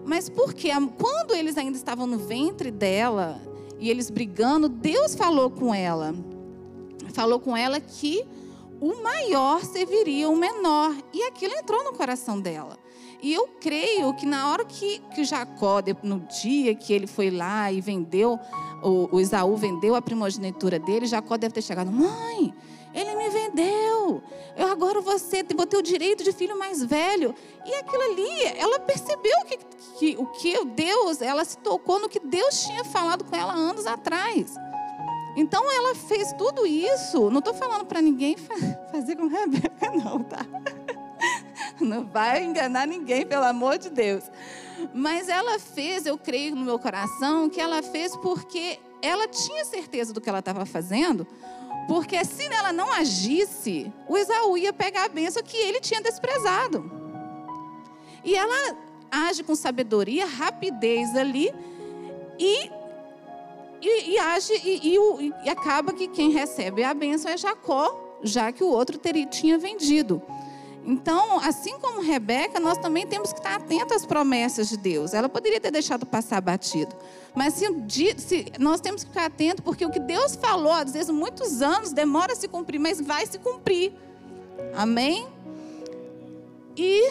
Mas 0.05 0.29
por 0.29 0.55
quê? 0.55 0.71
Quando 0.97 1.35
eles 1.35 1.59
ainda 1.59 1.77
estavam 1.77 2.07
no 2.07 2.17
ventre 2.17 2.71
dela 2.71 3.43
e 3.81 3.91
eles 3.91 4.09
brigando, 4.09 4.69
Deus 4.69 5.17
falou 5.17 5.51
com 5.51 5.75
ela 5.75 6.15
falou 7.12 7.41
com 7.41 7.57
ela 7.57 7.81
que 7.81 8.25
o 8.81 9.03
maior 9.03 9.65
serviria 9.65 10.29
o 10.29 10.37
menor. 10.37 10.95
E 11.12 11.23
aquilo 11.25 11.55
entrou 11.55 11.85
no 11.85 11.93
coração 11.93 12.41
dela. 12.41 12.79
E 13.21 13.33
eu 13.33 13.49
creio 13.61 14.15
que 14.15 14.25
na 14.25 14.50
hora 14.50 14.65
que, 14.65 15.00
que 15.15 15.25
Jacó, 15.25 15.83
no 16.03 16.21
dia 16.21 16.75
que 16.75 16.93
ele 16.93 17.07
foi 17.07 17.31
lá 17.31 17.71
e 17.73 17.81
vendeu, 17.81 18.38
o, 18.83 19.17
o 19.17 19.21
Isaú 19.21 19.57
vendeu 19.57 19.97
a 19.97 20.03
primogenitura 20.03 20.79
dele, 20.79 21.07
Jacó 21.07 21.37
deve 21.37 21.53
ter 21.53 21.62
chegado, 21.62 21.91
mãe, 21.91 22.55
ele 22.95 23.17
me 23.17 23.29
vendeu. 23.29 24.23
Eu 24.57 24.69
agora 24.69 25.00
ser, 25.19 25.45
vou 25.57 25.67
ter 25.67 25.77
o 25.77 25.83
direito 25.83 26.23
de 26.23 26.33
filho 26.33 26.57
mais 26.57 26.83
velho. 26.85 27.35
E 27.67 27.75
aquilo 27.75 28.03
ali, 28.03 28.45
ela 28.57 28.79
percebeu 28.81 29.37
que, 29.47 29.59
que 29.99 30.17
o 30.17 30.27
que 30.27 30.65
Deus, 30.65 31.21
ela 31.21 31.45
se 31.45 31.59
tocou 31.59 31.99
no 31.99 32.09
que 32.09 32.21
Deus 32.21 32.62
tinha 32.62 32.85
falado 32.85 33.25
com 33.25 33.35
ela 33.35 33.53
anos 33.53 33.85
atrás. 33.85 34.55
Então 35.38 35.71
ela 35.71 35.95
fez 35.95 36.33
tudo 36.33 36.66
isso. 36.66 37.30
Não 37.30 37.38
estou 37.38 37.54
falando 37.54 37.87
para 37.87 38.02
ninguém 38.02 38.37
fazer 38.90 39.14
com 39.14 39.28
Rebeca, 39.28 39.88
não, 39.92 40.25
tá? 40.25 40.45
Não 41.80 42.04
vai 42.04 42.42
enganar 42.42 42.88
ninguém, 42.88 43.25
pelo 43.25 43.45
amor 43.45 43.78
de 43.78 43.88
Deus. 43.88 44.25
Mas 44.92 45.28
ela 45.28 45.61
fez, 45.61 46.07
eu 46.07 46.18
creio 46.18 46.57
no 46.57 46.64
meu 46.64 46.76
coração, 46.76 47.49
que 47.49 47.61
ela 47.61 47.80
fez 47.85 48.16
porque 48.16 48.80
ela 49.00 49.28
tinha 49.28 49.64
certeza 49.64 50.12
do 50.12 50.21
que 50.21 50.28
ela 50.28 50.40
estava 50.40 50.66
fazendo. 50.66 51.25
Porque 51.87 52.25
se 52.25 52.45
ela 52.47 52.73
não 52.73 52.92
agisse, 52.92 53.92
o 54.09 54.16
Esaú 54.16 54.59
ia 54.59 54.73
pegar 54.73 55.04
a 55.04 55.09
benção 55.09 55.40
que 55.40 55.57
ele 55.57 55.80
tinha 55.80 56.02
desprezado. 56.02 56.90
E 58.25 58.35
ela 58.35 58.76
age 59.09 59.45
com 59.45 59.54
sabedoria, 59.54 60.26
rapidez 60.26 61.14
ali 61.14 61.54
e 62.38 62.71
e, 63.80 64.12
e 64.12 64.18
age 64.18 64.52
e, 64.64 64.97
e, 64.97 65.35
e, 65.44 65.50
acaba 65.50 65.92
que 65.92 66.08
quem 66.08 66.30
recebe 66.30 66.82
a 66.82 66.92
bênção 66.92 67.30
é 67.30 67.37
Jacó, 67.37 68.18
já 68.23 68.50
que 68.50 68.64
o 68.64 68.68
outro 68.68 68.99
teria, 68.99 69.26
tinha 69.26 69.58
vendido. 69.58 70.23
Então, 70.85 71.38
assim 71.40 71.78
como 71.78 72.00
Rebeca, 72.00 72.58
nós 72.58 72.78
também 72.78 73.06
temos 73.06 73.30
que 73.30 73.38
estar 73.38 73.56
atentos 73.56 73.94
às 73.94 74.06
promessas 74.06 74.70
de 74.70 74.76
Deus. 74.78 75.12
Ela 75.12 75.28
poderia 75.28 75.61
ter 75.61 75.70
deixado 75.70 76.06
passar 76.06 76.40
batido. 76.40 76.97
Mas 77.35 77.54
se, 77.54 77.66
se, 78.16 78.52
nós 78.58 78.80
temos 78.80 79.04
que 79.04 79.11
ficar 79.11 79.26
atentos, 79.26 79.62
porque 79.62 79.85
o 79.85 79.90
que 79.90 80.00
Deus 80.00 80.35
falou, 80.35 80.73
às 80.73 80.94
vezes 80.94 81.11
muitos 81.11 81.61
anos, 81.61 81.92
demora 81.92 82.32
a 82.32 82.37
se 82.37 82.49
cumprir, 82.49 82.78
mas 82.78 83.00
vai 83.00 83.26
se 83.26 83.38
cumprir. 83.38 83.92
Amém? 84.75 85.26
E 86.75 87.11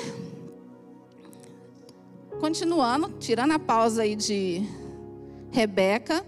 continuando, 2.40 3.10
tirando 3.20 3.52
a 3.52 3.60
pausa 3.60 4.02
aí 4.02 4.16
de 4.16 4.68
Rebeca, 5.52 6.26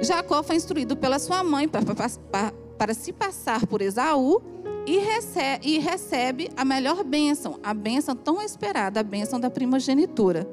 Jacó 0.00 0.42
foi 0.42 0.56
instruído 0.56 0.96
pela 0.96 1.18
sua 1.18 1.42
mãe 1.42 1.68
para, 1.68 1.84
para, 1.84 2.52
para 2.76 2.94
se 2.94 3.12
passar 3.12 3.66
por 3.66 3.80
Esaú 3.80 4.42
e 4.86 4.98
recebe, 4.98 5.68
e 5.68 5.78
recebe 5.78 6.50
a 6.56 6.64
melhor 6.64 7.02
bênção, 7.04 7.58
a 7.62 7.72
bênção 7.72 8.14
tão 8.14 8.42
esperada, 8.42 9.00
a 9.00 9.02
bênção 9.02 9.40
da 9.40 9.50
primogenitura. 9.50 10.48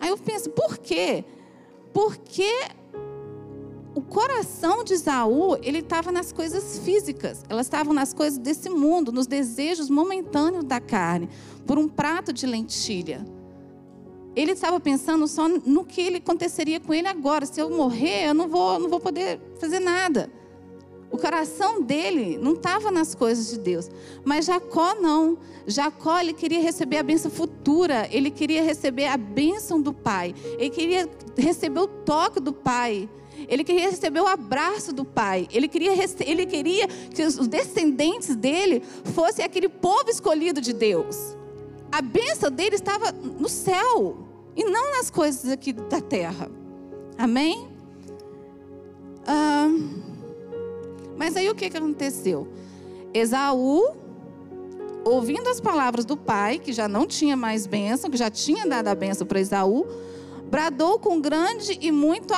Aí 0.00 0.10
eu 0.10 0.18
penso, 0.18 0.50
por 0.50 0.76
quê? 0.78 1.24
Porque 1.92 2.50
o 3.94 4.02
coração 4.02 4.82
de 4.82 4.92
Esaú, 4.92 5.56
ele 5.62 5.78
estava 5.78 6.10
nas 6.10 6.32
coisas 6.32 6.78
físicas, 6.80 7.44
elas 7.48 7.66
estavam 7.66 7.94
nas 7.94 8.12
coisas 8.12 8.38
desse 8.38 8.68
mundo, 8.68 9.12
nos 9.12 9.26
desejos 9.26 9.88
momentâneos 9.88 10.64
da 10.64 10.80
carne, 10.80 11.28
por 11.64 11.78
um 11.78 11.88
prato 11.88 12.32
de 12.32 12.46
lentilha. 12.46 13.24
Ele 14.34 14.52
estava 14.52 14.80
pensando 14.80 15.26
só 15.28 15.48
no 15.48 15.84
que 15.84 16.00
ele 16.00 16.16
aconteceria 16.18 16.80
com 16.80 16.92
ele 16.92 17.06
agora. 17.06 17.46
Se 17.46 17.60
eu 17.60 17.70
morrer, 17.70 18.28
eu 18.28 18.34
não 18.34 18.48
vou, 18.48 18.78
não 18.78 18.88
vou 18.88 19.00
poder 19.00 19.40
fazer 19.60 19.78
nada. 19.78 20.30
O 21.14 21.16
coração 21.16 21.80
dele 21.80 22.36
não 22.38 22.54
estava 22.54 22.90
nas 22.90 23.14
coisas 23.14 23.48
de 23.48 23.58
Deus. 23.60 23.88
Mas 24.24 24.46
Jacó 24.46 24.96
não. 24.96 25.38
Jacó 25.64 26.18
ele 26.18 26.32
queria 26.32 26.60
receber 26.60 26.96
a 26.96 27.04
bênção 27.04 27.30
futura. 27.30 28.08
Ele 28.10 28.32
queria 28.32 28.64
receber 28.64 29.06
a 29.06 29.16
bênção 29.16 29.80
do 29.80 29.92
pai. 29.92 30.34
Ele 30.58 30.70
queria 30.70 31.08
receber 31.36 31.78
o 31.78 31.86
toque 31.86 32.40
do 32.40 32.52
pai. 32.52 33.08
Ele 33.48 33.62
queria 33.62 33.88
receber 33.88 34.20
o 34.20 34.26
abraço 34.26 34.92
do 34.92 35.04
pai. 35.04 35.46
Ele 35.52 35.68
queria, 35.68 35.92
ele 36.26 36.46
queria 36.46 36.88
que 36.88 37.22
os 37.22 37.46
descendentes 37.46 38.34
dele 38.34 38.82
fossem 39.14 39.44
aquele 39.44 39.68
povo 39.68 40.10
escolhido 40.10 40.60
de 40.60 40.72
Deus. 40.72 41.36
A 41.94 42.02
bênção 42.02 42.50
dele 42.50 42.74
estava 42.74 43.12
no 43.12 43.48
céu 43.48 44.16
e 44.56 44.64
não 44.64 44.90
nas 44.96 45.10
coisas 45.10 45.48
aqui 45.48 45.72
da 45.72 46.00
terra. 46.00 46.50
Amém? 47.16 47.68
Ah, 49.24 49.68
mas 51.16 51.36
aí 51.36 51.48
o 51.48 51.54
que, 51.54 51.70
que 51.70 51.76
aconteceu? 51.76 52.48
Esaú, 53.14 53.94
ouvindo 55.04 55.48
as 55.48 55.60
palavras 55.60 56.04
do 56.04 56.16
pai, 56.16 56.58
que 56.58 56.72
já 56.72 56.88
não 56.88 57.06
tinha 57.06 57.36
mais 57.36 57.64
bênção, 57.64 58.10
que 58.10 58.16
já 58.16 58.28
tinha 58.28 58.66
dado 58.66 58.88
a 58.88 58.94
bênção 58.96 59.24
para 59.24 59.38
Esaú, 59.38 59.86
bradou 60.50 60.98
com 60.98 61.20
grande 61.20 61.78
e 61.80 61.92
muito, 61.92 62.34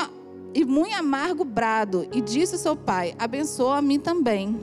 e 0.53 0.67
muito 0.67 0.95
amargo 0.95 1.45
brado 1.45 2.07
e 2.13 2.21
disse 2.21 2.57
ao 2.57 2.61
seu 2.61 2.77
pai: 2.77 3.15
Abençoa 3.19 3.79
a 3.79 3.83
mim 3.83 3.99
também. 3.99 4.55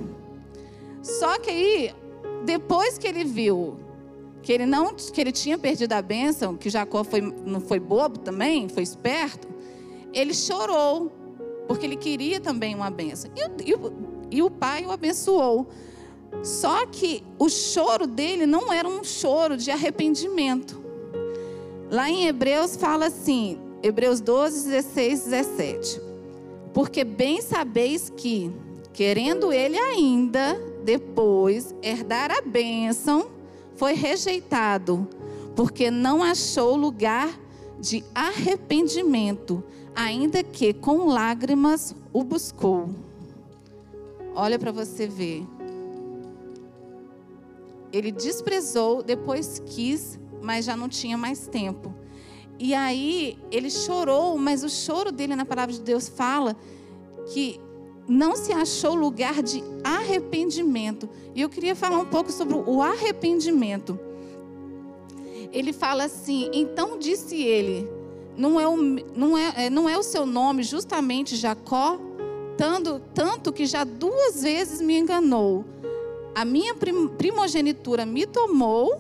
Só 1.02 1.40
que 1.40 1.50
aí, 1.50 1.96
depois 2.46 3.00
que 3.00 3.08
ele 3.08 3.24
viu 3.24 3.80
que 4.44 4.52
ele 4.52 4.66
não 4.66 4.94
que 4.94 5.20
ele 5.20 5.32
tinha 5.32 5.58
perdido 5.58 5.94
a 5.94 6.02
bênção, 6.02 6.56
que 6.56 6.70
Jacó 6.70 7.04
foi, 7.04 7.22
não 7.22 7.62
foi 7.62 7.80
bobo 7.80 8.20
também, 8.20 8.68
foi 8.68 8.84
esperto, 8.84 9.48
ele 10.14 10.34
chorou, 10.34 11.12
porque 11.68 11.86
ele 11.86 11.96
queria 11.96 12.40
também 12.42 12.76
uma 12.76 12.92
bênção. 12.92 13.32
E, 13.36 13.72
e, 13.72 14.38
e 14.38 14.44
o 14.44 14.52
pai 14.52 14.86
o 14.86 14.92
abençoou. 14.92 15.68
Só 16.44 16.86
que 16.86 17.24
o 17.40 17.48
choro 17.48 18.06
dele 18.06 18.46
não 18.46 18.72
era 18.72 18.88
um 18.88 19.04
choro 19.04 19.56
de 19.56 19.72
arrependimento. 19.72 20.84
Lá 21.90 22.10
em 22.10 22.28
Hebreus 22.28 22.76
fala 22.76 23.06
assim, 23.06 23.58
Hebreus 23.82 24.20
12, 24.20 24.70
16, 24.70 25.26
17. 25.26 26.02
Porque 26.74 27.04
bem 27.04 27.42
sabeis 27.42 28.10
que, 28.10 28.52
querendo 28.92 29.54
ele 29.54 29.78
ainda 29.78 30.60
depois 30.84 31.74
herdar 31.82 32.32
a 32.32 32.42
bênção, 32.42 33.30
foi 33.76 33.94
rejeitado, 33.94 35.08
porque 35.56 35.90
não 35.90 36.24
achou 36.24 36.76
lugar 36.76 37.40
de 37.80 38.04
arrependimento, 38.14 39.64
ainda 39.96 40.44
que 40.44 40.74
com 40.74 41.08
lágrimas 41.08 41.96
o 42.12 42.24
buscou. 42.24 42.90
Olha 44.36 44.58
para 44.58 44.72
você 44.72 45.08
ver. 45.08 45.46
Ele 47.92 48.12
desprezou, 48.12 49.04
depois 49.04 49.62
quis, 49.66 50.20
mas 50.42 50.66
já 50.66 50.76
não 50.76 50.90
tinha 50.90 51.18
mais 51.18 51.48
tempo. 51.48 51.94
E 52.58 52.74
aí 52.74 53.38
ele 53.52 53.70
chorou, 53.70 54.38
mas 54.38 54.64
o 54.64 54.70
choro 54.70 55.12
dele 55.12 55.36
na 55.36 55.46
palavra 55.46 55.74
de 55.74 55.82
Deus 55.82 56.08
fala 56.08 56.56
que 57.32 57.60
não 58.08 58.36
se 58.36 58.52
achou 58.52 58.96
lugar 58.96 59.42
de 59.42 59.64
arrependimento. 59.84 61.10
E 61.34 61.42
eu 61.42 61.50
queria 61.50 61.76
falar 61.76 61.98
um 61.98 62.06
pouco 62.06 62.32
sobre 62.32 62.56
o 62.56 62.82
arrependimento. 62.82 64.00
Ele 65.52 65.72
fala 65.72 66.06
assim: 66.06 66.50
então 66.54 66.98
disse 66.98 67.42
ele, 67.42 67.88
não 68.36 68.60
é 68.60 68.68
o, 68.68 68.76
não 68.78 69.38
é, 69.38 69.66
é 69.66 69.70
não 69.70 69.88
é 69.88 69.98
o 69.98 70.04
seu 70.04 70.26
nome 70.26 70.64
justamente 70.64 71.36
Jacó? 71.36 72.00
Tanto, 72.58 73.02
tanto 73.14 73.52
que 73.52 73.66
já 73.66 73.84
duas 73.84 74.44
vezes 74.44 74.82
me 74.82 74.98
enganou. 74.98 75.66
A 76.36 76.44
minha 76.46 76.76
primogenitura 77.18 78.06
me 78.06 78.26
tomou, 78.26 79.00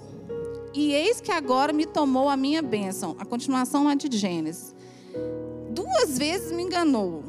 e 0.73 0.93
eis 0.93 1.21
que 1.21 1.31
agora 1.31 1.71
me 1.71 1.85
tomou 1.85 2.29
a 2.29 2.37
minha 2.37 2.61
bênção. 2.61 3.15
A 3.19 3.25
continuação 3.25 3.89
é 3.89 3.95
de 3.95 4.15
Gênesis. 4.15 4.73
Duas 5.69 6.17
vezes 6.17 6.51
me 6.51 6.63
enganou. 6.63 7.23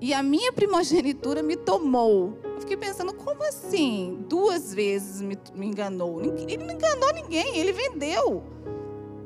E 0.00 0.14
a 0.14 0.22
minha 0.22 0.52
primogenitura 0.52 1.42
me 1.42 1.56
tomou. 1.56 2.38
Eu 2.42 2.60
fiquei 2.60 2.76
pensando, 2.76 3.12
como 3.12 3.42
assim? 3.42 4.24
Duas 4.28 4.72
vezes 4.72 5.20
me, 5.20 5.38
me 5.54 5.66
enganou. 5.66 6.22
Ele 6.22 6.64
não 6.64 6.74
enganou 6.74 7.12
ninguém, 7.12 7.58
ele 7.58 7.72
vendeu. 7.72 8.42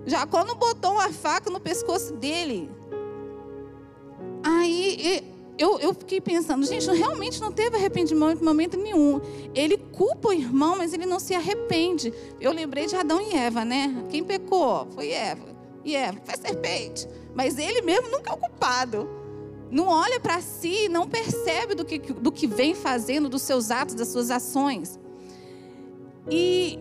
Jacó 0.04 0.44
não 0.44 0.56
botou 0.56 0.92
uma 0.92 1.12
faca 1.12 1.48
no 1.48 1.60
pescoço 1.60 2.14
dele. 2.14 2.70
Aí 4.42 5.32
eu, 5.56 5.78
eu 5.78 5.94
fiquei 5.94 6.20
pensando, 6.20 6.66
gente, 6.66 6.90
realmente 6.90 7.40
não 7.40 7.52
teve 7.52 7.76
arrependimento 7.76 8.42
em 8.42 8.44
momento 8.44 8.76
nenhum. 8.76 9.20
Ele 9.54 9.78
culpa 9.78 10.28
o 10.28 10.32
irmão, 10.32 10.76
mas 10.76 10.92
ele 10.92 11.06
não 11.06 11.20
se 11.20 11.34
arrepende. 11.34 12.12
Eu 12.40 12.52
lembrei 12.52 12.86
de 12.86 12.96
Adão 12.96 13.20
e 13.20 13.34
Eva, 13.34 13.64
né? 13.64 14.04
Quem 14.10 14.24
pecou? 14.24 14.88
Foi 14.90 15.10
Eva. 15.10 15.54
E 15.84 15.94
Eva, 15.94 16.20
foi 16.24 16.36
serpente. 16.36 17.08
Mas 17.34 17.58
ele 17.58 17.82
mesmo 17.82 18.08
nunca 18.08 18.32
é 18.32 18.34
o 18.34 18.36
culpado. 18.36 19.08
Não 19.74 19.88
olha 19.88 20.20
para 20.20 20.40
si, 20.40 20.88
não 20.88 21.08
percebe 21.08 21.74
do 21.74 21.84
que, 21.84 21.98
do 21.98 22.30
que 22.30 22.46
vem 22.46 22.76
fazendo, 22.76 23.28
dos 23.28 23.42
seus 23.42 23.72
atos, 23.72 23.96
das 23.96 24.06
suas 24.06 24.30
ações. 24.30 25.00
E 26.30 26.78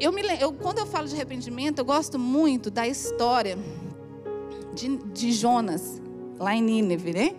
eu 0.00 0.10
me, 0.10 0.22
eu, 0.40 0.52
quando 0.52 0.78
eu 0.78 0.86
falo 0.86 1.06
de 1.06 1.14
arrependimento, 1.14 1.78
eu 1.78 1.84
gosto 1.84 2.18
muito 2.18 2.68
da 2.68 2.88
história 2.88 3.56
de, 4.74 4.96
de 4.96 5.30
Jonas 5.30 6.02
lá 6.36 6.52
em 6.52 6.60
Nínive, 6.60 7.12
né? 7.12 7.36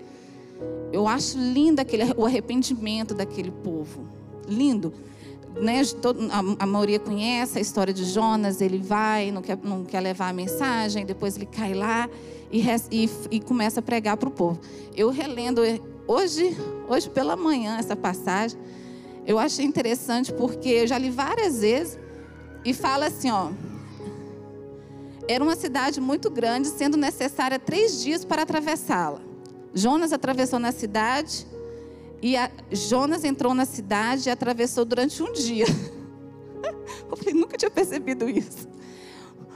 Eu 0.93 1.05
acho 1.05 1.37
lindo 1.37 1.81
aquele, 1.81 2.13
o 2.15 2.25
arrependimento 2.25 3.13
daquele 3.13 3.51
povo. 3.51 4.07
Lindo. 4.47 4.93
Né? 5.55 5.81
A, 6.59 6.65
maioria 6.65 6.99
conhece 6.99 7.57
a 7.57 7.61
história 7.61 7.93
de 7.93 8.03
Jonas. 8.05 8.61
Ele 8.61 8.77
vai, 8.77 9.31
não 9.31 9.41
quer, 9.41 9.57
não 9.63 9.83
quer 9.83 10.01
levar 10.01 10.29
a 10.29 10.33
mensagem, 10.33 11.05
depois 11.05 11.35
ele 11.35 11.45
cai 11.45 11.73
lá 11.73 12.09
e, 12.51 12.63
e, 12.91 13.09
e 13.31 13.39
começa 13.39 13.79
a 13.79 13.83
pregar 13.83 14.17
para 14.17 14.29
o 14.29 14.31
povo. 14.31 14.59
Eu 14.95 15.09
relendo 15.09 15.61
hoje, 16.07 16.57
hoje 16.87 17.09
pela 17.09 17.35
manhã 17.35 17.77
essa 17.77 17.95
passagem. 17.95 18.59
Eu 19.25 19.39
achei 19.39 19.65
interessante 19.65 20.33
porque 20.33 20.69
eu 20.69 20.87
já 20.87 20.97
li 20.97 21.09
várias 21.09 21.61
vezes 21.61 21.97
e 22.65 22.73
fala 22.73 23.07
assim, 23.07 23.31
ó. 23.31 23.51
Era 25.27 25.41
uma 25.41 25.55
cidade 25.55 26.01
muito 26.01 26.29
grande, 26.29 26.67
sendo 26.67 26.97
necessária 26.97 27.57
três 27.57 28.03
dias 28.03 28.25
para 28.25 28.41
atravessá-la. 28.41 29.21
Jonas 29.73 30.11
atravessou 30.11 30.59
na 30.59 30.73
cidade 30.73 31.47
e 32.23 32.35
Jonas 32.75 33.23
entrou 33.23 33.53
na 33.53 33.65
cidade 33.65 34.29
e 34.29 34.31
atravessou 34.31 34.85
durante 34.85 35.21
um 35.21 35.31
dia. 35.33 35.65
Eu 37.11 37.17
falei, 37.17 37.33
nunca 37.33 37.57
tinha 37.57 37.69
percebido 37.69 38.29
isso. 38.29 38.67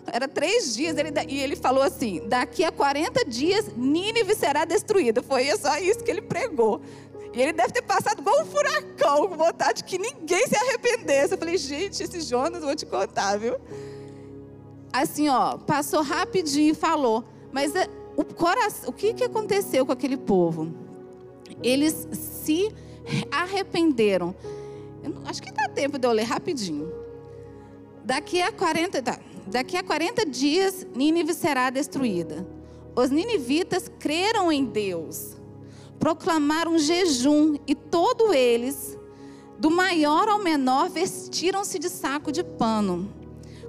Era 0.05 0.27
três 0.27 0.75
dias 0.75 0.97
ele, 0.97 1.11
e 1.27 1.39
ele 1.39 1.55
falou 1.55 1.81
assim: 1.81 2.27
daqui 2.27 2.63
a 2.63 2.71
40 2.71 3.25
dias 3.25 3.69
Nínive 3.75 4.35
será 4.35 4.65
destruída. 4.65 5.23
Foi 5.23 5.45
só 5.57 5.77
isso 5.77 6.03
que 6.03 6.11
ele 6.11 6.21
pregou. 6.21 6.81
E 7.33 7.41
ele 7.41 7.53
deve 7.53 7.71
ter 7.71 7.81
passado 7.81 8.19
igual 8.19 8.41
um 8.41 8.45
furacão, 8.45 9.27
com 9.27 9.37
vontade 9.37 9.83
que 9.83 9.97
ninguém 9.97 10.47
se 10.47 10.55
arrependesse. 10.55 11.33
Eu 11.33 11.37
falei, 11.37 11.57
gente, 11.57 12.01
esse 12.01 12.21
Jonas, 12.21 12.63
vou 12.63 12.75
te 12.75 12.85
contar, 12.85 13.37
viu? 13.37 13.57
assim, 14.91 15.29
ó, 15.29 15.57
passou 15.57 16.01
rapidinho 16.01 16.71
e 16.71 16.75
falou. 16.75 17.23
Mas 17.51 17.75
é, 17.75 17.87
o, 18.15 18.23
coração, 18.23 18.89
o 18.89 18.93
que, 18.93 19.13
que 19.13 19.23
aconteceu 19.23 19.85
com 19.85 19.91
aquele 19.91 20.17
povo? 20.17 20.86
Eles 21.63 22.07
se 22.11 22.73
arrependeram. 23.31 24.35
acho 25.25 25.41
que 25.41 25.51
dá 25.51 25.67
tempo 25.67 25.97
de 25.97 26.07
eu 26.07 26.11
ler 26.11 26.23
rapidinho. 26.23 26.91
Daqui 28.03 28.41
a 28.41 28.51
40, 28.51 29.01
tá, 29.01 29.19
daqui 29.47 29.75
a 29.75 29.83
40 29.83 30.25
dias, 30.25 30.87
Nínive 30.95 31.33
será 31.33 31.69
destruída. 31.69 32.47
Os 32.95 33.09
ninivitas 33.09 33.91
creram 33.99 34.51
em 34.51 34.65
Deus, 34.65 35.35
proclamaram 35.99 36.79
jejum 36.79 37.57
e 37.67 37.75
todos 37.75 38.33
eles, 38.33 38.97
do 39.59 39.69
maior 39.69 40.29
ao 40.29 40.41
menor, 40.41 40.89
vestiram-se 40.89 41.77
de 41.79 41.89
saco 41.89 42.31
de 42.31 42.43
pano. 42.43 43.09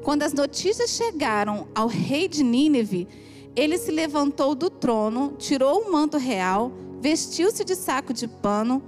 Quando 0.02 0.22
as 0.22 0.32
notícias 0.32 0.90
chegaram 0.90 1.66
ao 1.74 1.88
rei 1.88 2.28
de 2.28 2.42
Nínive, 2.42 3.08
ele 3.56 3.76
se 3.76 3.90
levantou 3.90 4.54
do 4.54 4.70
trono, 4.70 5.34
tirou 5.36 5.82
o 5.82 5.92
manto 5.92 6.16
real, 6.16 6.72
vestiu-se 7.00 7.64
de 7.64 7.74
saco 7.74 8.12
de 8.12 8.26
pano 8.26 8.82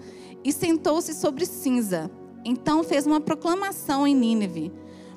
e 0.45 0.53
sentou-se 0.53 1.15
sobre 1.15 1.47
cinza. 1.47 2.11
Então 2.45 2.83
fez 2.83 3.07
uma 3.07 3.21
proclamação 3.21 4.07
em 4.07 4.15
Nínive: 4.15 4.73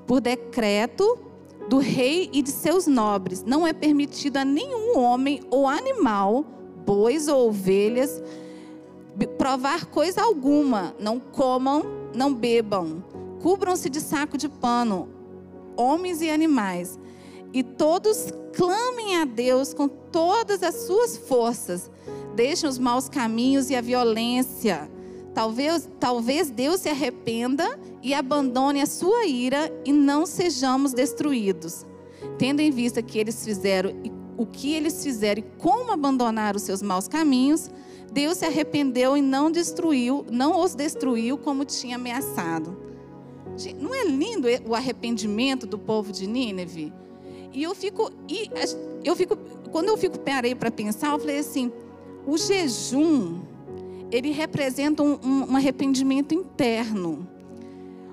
por 0.06 0.20
decreto 0.20 1.18
do 1.70 1.78
rei 1.78 2.30
e 2.34 2.42
de 2.42 2.52
seus 2.52 2.88
nobres, 2.88 3.44
não 3.44 3.66
é 3.66 3.72
permitido 3.72 4.38
a 4.38 4.46
nenhum 4.46 4.98
homem 4.98 5.42
ou 5.50 5.68
animal, 5.68 6.46
bois 6.86 7.28
ou 7.28 7.48
ovelhas, 7.48 8.22
provar 9.38 9.86
coisa 9.86 10.22
alguma. 10.22 10.94
Não 11.00 11.20
comam, 11.20 11.84
não 12.14 12.34
bebam. 12.34 13.04
Cubram-se 13.42 13.90
de 13.90 14.02
saco 14.02 14.38
de 14.38 14.50
pano 14.50 15.14
homens 15.76 16.22
e 16.22 16.30
animais, 16.30 17.00
e 17.54 17.64
todos 17.64 18.28
clamem 18.56 19.18
a 19.18 19.26
Deus 19.26 19.74
com 19.74 19.88
todas 19.88 20.64
as 20.64 20.76
suas 20.86 21.18
forças. 21.18 21.90
Deixem 22.36 22.68
os 22.68 22.78
maus 22.78 23.08
caminhos 23.08 23.70
e 23.70 23.76
a 23.76 23.82
violência. 23.82 24.90
Talvez, 25.34 25.90
talvez 26.00 26.50
Deus 26.50 26.82
se 26.82 26.90
arrependa 26.90 27.80
e 28.02 28.14
abandone 28.14 28.82
a 28.82 28.86
sua 28.86 29.26
ira 29.26 29.72
e 29.86 29.92
não 29.92 30.26
sejamos 30.26 30.94
destruídos. 30.94 31.86
Tendo 32.38 32.60
em 32.60 32.72
vista 32.72 33.02
que 33.02 33.18
eles 33.18 33.44
fizeram 33.44 33.94
o 34.38 34.46
que 34.46 34.74
eles 34.74 35.04
fizeram 35.04 35.42
e 35.42 35.62
como 35.62 35.92
abandonaram 35.92 36.58
os 36.58 36.64
seus 36.64 36.82
maus 36.82 37.08
caminhos, 37.08 37.70
Deus 38.12 38.38
se 38.38 38.46
arrependeu 38.46 39.16
e 39.18 39.22
não 39.22 39.52
destruiu, 39.52 40.26
não 40.30 40.60
os 40.62 40.76
destruiu 40.76 41.38
como 41.38 41.66
tinha 41.66 41.96
ameaçado. 41.96 42.78
Não 43.80 43.94
é 43.94 44.04
lindo 44.06 44.48
o 44.68 44.76
arrependimento 44.76 45.66
do 45.68 45.78
povo 45.78 46.12
de 46.12 46.28
Nínive? 46.28 46.92
E 47.52 47.62
eu 47.62 47.76
fico, 47.76 48.12
e 48.28 48.50
eu 49.04 49.16
fico, 49.16 49.38
quando 49.72 49.90
eu 49.90 49.98
fico 49.98 50.20
parei 50.20 50.56
para 50.56 50.72
pensar, 50.72 51.12
eu 51.12 51.20
falei 51.20 51.40
assim, 51.40 51.72
o 52.26 52.38
jejum 52.38 53.42
ele 54.12 54.32
representa 54.32 55.02
um, 55.02 55.20
um, 55.24 55.56
arrependimento 55.56 56.36
interno, 56.36 57.28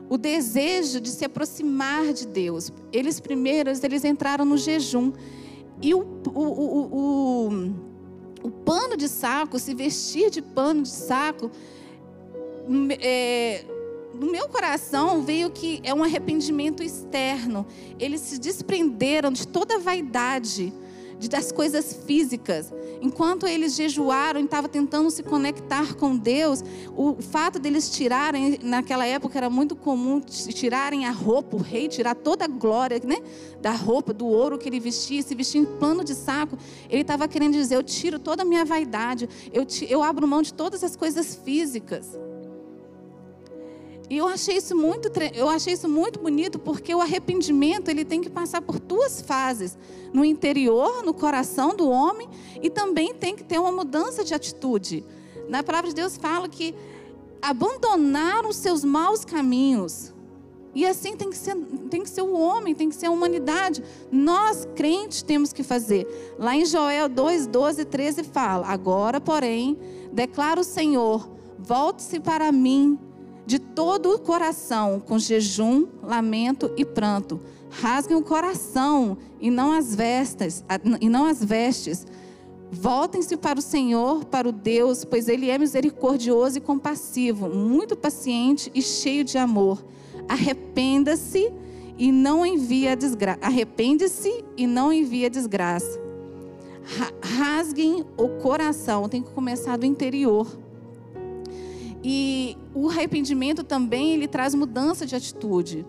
o 0.08 0.16
desejo 0.16 0.98
de 0.98 1.10
se 1.10 1.26
aproximar 1.26 2.12
de 2.14 2.26
Deus. 2.26 2.72
Eles 2.90 3.20
primeiros 3.20 3.84
eles 3.84 4.04
entraram 4.04 4.44
no 4.44 4.56
jejum 4.56 5.12
e 5.82 5.94
o, 5.94 6.00
o, 6.00 6.40
o, 6.40 6.88
o, 6.92 7.48
o 8.42 8.50
pano 8.50 8.96
de 8.96 9.08
saco, 9.08 9.58
se 9.58 9.74
vestir 9.74 10.30
de 10.30 10.40
pano 10.40 10.82
de 10.82 10.88
saco, 10.88 11.50
é, 13.00 13.64
no 14.14 14.30
meu 14.30 14.48
coração 14.48 15.22
veio 15.22 15.50
que 15.50 15.80
é 15.82 15.94
um 15.94 16.02
arrependimento 16.02 16.82
externo. 16.82 17.66
Eles 17.98 18.20
se 18.20 18.38
desprenderam 18.38 19.30
de 19.30 19.46
toda 19.46 19.76
a 19.76 19.78
vaidade, 19.78 20.72
das 21.28 21.52
coisas 21.52 22.00
físicas. 22.06 22.72
Enquanto 23.00 23.46
eles 23.46 23.74
jejuaram 23.74 24.40
e 24.40 24.44
estavam 24.44 24.70
tentando 24.70 25.11
se 25.11 25.22
conectar 25.22 25.94
com 25.94 26.16
Deus, 26.16 26.62
o 26.96 27.16
fato 27.20 27.59
deles 27.59 27.90
tirarem, 27.90 28.59
naquela 28.62 29.06
época 29.06 29.38
era 29.38 29.50
muito 29.50 29.74
comum 29.74 30.20
tirarem 30.20 31.06
a 31.06 31.11
roupa, 31.11 31.56
o 31.56 31.61
rei 31.61 31.88
tirar 31.88 32.14
toda 32.14 32.44
a 32.44 32.48
glória 32.48 33.00
né, 33.04 33.16
da 33.61 33.72
roupa, 33.72 34.12
do 34.12 34.26
ouro 34.26 34.59
que 34.59 34.68
ele 34.68 34.80
vestia, 34.80 35.22
se 35.22 35.35
vestia 35.35 35.61
em 35.61 35.64
plano 35.64 36.04
de 36.04 36.14
saco. 36.14 36.59
Ele 36.88 37.02
estava 37.02 37.26
querendo 37.28 37.54
dizer: 37.54 37.76
eu 37.76 37.83
tiro 37.83 38.18
toda 38.18 38.42
a 38.42 38.44
minha 38.44 38.64
vaidade, 38.64 39.28
eu, 39.52 39.66
eu 39.88 40.02
abro 40.02 40.26
mão 40.26 40.42
de 40.42 40.54
todas 40.54 40.85
as 40.85 40.96
coisas 40.96 41.35
físicas. 41.35 42.18
E 44.10 44.16
eu 44.16 44.26
achei 44.26 44.56
isso 44.56 44.74
muito, 44.74 45.08
eu 45.32 45.48
achei 45.48 45.72
isso 45.72 45.88
muito 45.88 46.18
bonito 46.18 46.58
porque 46.58 46.92
o 46.92 47.00
arrependimento 47.00 47.88
ele 47.88 48.04
tem 48.04 48.20
que 48.20 48.28
passar 48.28 48.60
por 48.60 48.80
duas 48.80 49.20
fases, 49.20 49.78
no 50.12 50.24
interior, 50.24 51.04
no 51.04 51.14
coração 51.14 51.76
do 51.76 51.88
homem, 51.88 52.28
e 52.60 52.68
também 52.68 53.14
tem 53.14 53.36
que 53.36 53.44
ter 53.44 53.60
uma 53.60 53.70
mudança 53.70 54.24
de 54.24 54.34
atitude. 54.34 55.04
Na 55.48 55.62
palavra 55.62 55.90
de 55.90 55.94
Deus 55.94 56.16
fala 56.16 56.48
que 56.48 56.74
abandonar 57.40 58.44
os 58.44 58.56
seus 58.56 58.82
maus 58.82 59.24
caminhos. 59.24 60.12
E 60.74 60.84
assim 60.84 61.16
tem 61.16 61.30
que 61.30 61.36
ser, 61.36 61.54
tem 61.88 62.02
que 62.02 62.10
ser 62.10 62.22
o 62.22 62.32
homem, 62.32 62.74
tem 62.74 62.88
que 62.88 62.96
ser 62.96 63.06
a 63.06 63.10
humanidade. 63.12 63.80
Nós, 64.10 64.66
crentes, 64.74 65.22
temos 65.22 65.52
que 65.52 65.62
fazer. 65.62 66.34
Lá 66.36 66.56
em 66.56 66.64
Joel 66.64 67.08
2, 67.08 67.46
12 67.46 67.82
e 67.82 67.84
13 67.84 68.24
fala: 68.24 68.66
Agora, 68.66 69.20
porém, 69.20 69.78
declara 70.12 70.60
o 70.60 70.64
Senhor: 70.64 71.28
volte-se 71.58 72.18
para 72.18 72.50
mim 72.52 72.98
de 73.50 73.58
todo 73.58 74.14
o 74.14 74.18
coração, 74.20 75.02
com 75.04 75.18
jejum, 75.18 75.88
lamento 76.04 76.70
e 76.76 76.84
pranto. 76.84 77.40
Rasguem 77.68 78.16
o 78.16 78.22
coração 78.22 79.18
e 79.40 79.50
não 79.50 79.72
as 79.72 79.92
vestes, 79.92 80.64
e 81.00 81.08
não 81.08 81.24
as 81.24 81.44
vestes. 81.44 82.06
Voltem-se 82.70 83.36
para 83.36 83.58
o 83.58 83.62
Senhor, 83.62 84.24
para 84.24 84.48
o 84.48 84.52
Deus, 84.52 85.04
pois 85.04 85.26
ele 85.26 85.50
é 85.50 85.58
misericordioso 85.58 86.58
e 86.58 86.60
compassivo, 86.60 87.48
muito 87.48 87.96
paciente 87.96 88.70
e 88.72 88.80
cheio 88.80 89.24
de 89.24 89.36
amor. 89.36 89.84
Arrependa-se 90.28 91.52
e 91.98 92.12
não 92.12 92.46
envia 92.46 92.94
desgraça. 92.94 93.40
Arrepende-se 93.42 94.44
e 94.56 94.64
não 94.64 94.92
envia 94.92 95.28
desgraça. 95.28 96.00
Rasguem 97.20 98.04
o 98.16 98.28
coração, 98.40 99.08
tem 99.08 99.20
que 99.20 99.30
começar 99.32 99.76
do 99.76 99.84
interior. 99.84 100.46
E 102.02 102.56
o 102.74 102.88
arrependimento 102.88 103.62
também 103.62 104.12
ele 104.12 104.26
traz 104.26 104.54
mudança 104.54 105.04
de 105.04 105.14
atitude. 105.14 105.86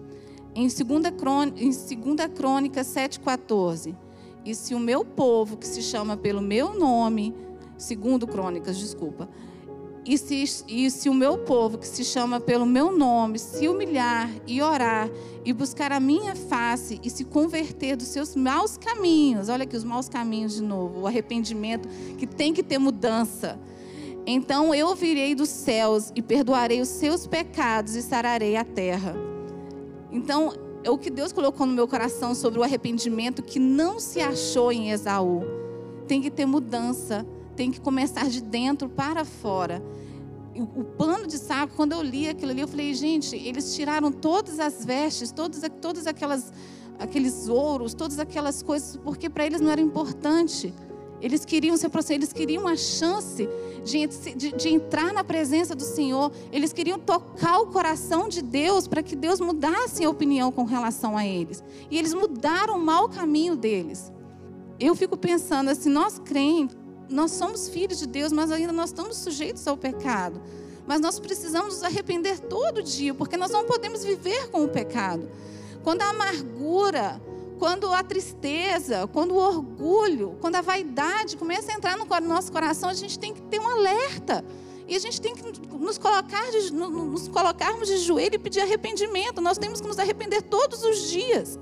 Em 0.54 0.68
2 0.68 0.82
Crônica, 1.18 1.64
em 1.64 1.70
2 1.70 2.34
Crônica 2.36 2.82
7,14. 2.82 3.96
E 4.44 4.54
se 4.56 4.74
o 4.74 4.80
meu 4.80 5.06
povo, 5.06 5.56
que 5.56 5.68
se 5.68 5.82
chama 5.82 6.18
pelo 6.18 6.42
meu 6.42 6.78
nome, 6.78 7.34
segundo 7.78 8.28
Crônicas, 8.28 8.78
desculpa. 8.78 9.30
E 10.04 10.18
se, 10.18 10.66
e 10.68 10.90
se 10.90 11.10
o 11.10 11.14
meu 11.14 11.38
povo, 11.38 11.78
que 11.78 11.88
se 11.88 12.04
chama 12.04 12.40
pelo 12.40 12.66
meu 12.66 12.92
nome, 12.92 13.38
se 13.38 13.68
humilhar 13.68 14.32
e 14.48 14.60
orar 14.60 15.08
e 15.46 15.54
buscar 15.54 15.92
a 15.92 16.00
minha 16.00 16.36
face 16.36 17.00
e 17.04 17.10
se 17.10 17.24
converter 17.24 17.96
dos 17.96 18.08
seus 18.08 18.36
maus 18.36 18.78
caminhos, 18.78 19.48
olha 19.48 19.64
aqui 19.64 19.78
os 19.78 19.84
maus 19.84 20.10
caminhos 20.10 20.56
de 20.56 20.64
novo, 20.64 21.02
o 21.02 21.08
arrependimento 21.08 21.88
que 22.18 22.26
tem 22.26 22.52
que 22.52 22.64
ter 22.64 22.80
mudança 22.80 23.60
então 24.26 24.74
eu 24.74 24.88
ouvirei 24.88 25.34
dos 25.34 25.50
céus 25.50 26.12
e 26.16 26.22
perdoarei 26.22 26.82
os 26.82 26.90
seus 26.90 27.26
pecados 27.26 27.96
e 27.96 28.02
sararei 28.02 28.56
a 28.56 28.64
terra. 28.64 29.16
Então, 30.12 30.54
é 30.84 30.90
o 30.90 30.98
que 30.98 31.10
Deus 31.10 31.32
colocou 31.32 31.66
no 31.66 31.74
meu 31.74 31.88
coração 31.88 32.34
sobre 32.36 32.60
o 32.60 32.64
arrependimento 32.64 33.42
que 33.42 33.60
não 33.60 34.00
se 34.00 34.20
achou 34.20 34.72
em 34.72 34.92
Esaú. 34.92 35.44
Tem 36.08 36.22
que 36.22 36.30
ter 36.30 36.46
mudança, 36.46 37.26
tem 37.56 37.72
que 37.72 37.80
começar 37.80 38.28
de 38.30 38.42
dentro 38.42 38.90
para 38.90 39.24
fora. 39.24 39.82
O, 40.56 40.84
pano 40.84 41.28
de 41.28 41.38
saco, 41.38 41.74
quando 41.76 41.94
eu 41.94 42.02
li 42.02 42.28
aquilo 42.28 42.52
ali, 42.52 42.62
eu 42.62 42.68
falei, 42.68 42.94
gente, 42.94 43.36
eles 43.36 43.74
tiraram 43.74 44.12
todas 44.12 44.60
as 44.60 44.84
vestes, 44.84 45.32
todas, 45.32 45.62
todas 45.80 46.06
aquelas 46.06 46.52
aqueles 47.00 47.48
ouros, 47.48 47.96
todas 47.96 48.20
aquelas 48.20 48.62
coisas, 48.62 48.96
porque 48.98 49.28
para 49.28 49.46
eles 49.46 49.60
não 49.60 49.72
era 49.72 49.82
importante. 49.82 50.74
Eles 51.22 51.46
queriam 51.46 51.78
se 51.78 51.86
aproximar, 51.86 52.18
eles 52.18 52.34
queriam 52.34 52.68
a 52.68 52.76
chance 52.76 53.48
de, 53.84 54.08
de, 54.36 54.52
de, 54.52 54.70
entrar 54.70 55.14
na 55.14 55.24
presença 55.24 55.76
do 55.76 55.84
Senhor. 55.84 56.32
Eles 56.52 56.74
queriam 56.74 56.98
tocar 56.98 57.60
o 57.60 57.68
coração 57.68 58.28
de 58.28 58.42
Deus 58.42 58.88
para 58.88 59.04
que 59.04 59.16
Deus 59.16 59.40
mudasse 59.40 60.04
a 60.04 60.10
opinião 60.10 60.52
com 60.52 60.64
relação 60.64 61.16
a 61.16 61.26
eles. 61.26 61.64
E 61.90 61.98
eles 61.98 62.14
mudaram 62.14 62.78
o 62.78 62.82
mau 62.82 63.08
caminho 63.08 63.56
deles. 63.56 64.12
Eu 64.80 64.96
fico 64.96 65.16
pensando 65.16 65.70
assim, 65.70 65.90
nós 65.90 66.18
crentes, 66.18 66.76
nós 67.08 67.32
somos 67.32 67.70
filhos 67.70 68.00
de 68.00 68.08
Deus, 68.08 68.32
mas 68.32 68.52
ainda 68.52 68.74
nós 68.74 68.90
estamos 68.90 69.18
sujeitos 69.18 69.68
ao 69.68 69.78
pecado. 69.78 70.42
Mas 70.88 71.00
nós 71.00 71.20
precisamos 71.20 71.76
nos 71.76 71.84
arrepender 71.84 72.40
todo 72.40 72.82
dia, 72.82 73.14
porque 73.14 73.38
nós 73.38 73.52
não 73.52 73.66
podemos 73.66 74.04
viver 74.04 74.50
com 74.50 74.64
o 74.64 74.70
pecado. 74.70 75.30
Quando 75.84 76.02
a 76.02 76.10
amargura, 76.10 77.22
quando 77.62 77.94
a 77.94 78.04
tristeza, 78.04 79.08
quando 79.14 79.36
o 79.36 79.38
orgulho, 79.38 80.36
quando 80.42 80.56
a 80.56 80.62
vaidade 80.62 81.38
começa 81.38 81.72
a 81.72 81.76
entrar 81.76 81.96
no 81.96 82.08
nosso 82.28 82.52
coração, 82.52 82.90
a 82.90 82.94
gente 82.96 83.20
tem 83.20 83.32
que 83.32 83.42
ter 83.44 83.60
um 83.60 83.70
alerta. 83.70 84.44
E 84.88 84.96
a 84.96 85.00
gente 85.00 85.22
tem 85.22 85.36
que 85.36 85.44
nos, 85.70 86.00
colocar 86.00 86.50
de, 86.50 86.74
nos 86.74 87.28
colocarmos 87.28 87.88
de 87.88 87.98
joelho 88.00 88.34
e 88.34 88.40
pedir 88.40 88.62
arrependimento. 88.62 89.40
Nós 89.42 89.60
temos 89.60 89.80
que 89.80 89.88
nos 89.88 90.00
arrepender 90.00 90.42
todos 90.42 90.84
os 90.84 91.08
dias. 91.12 91.60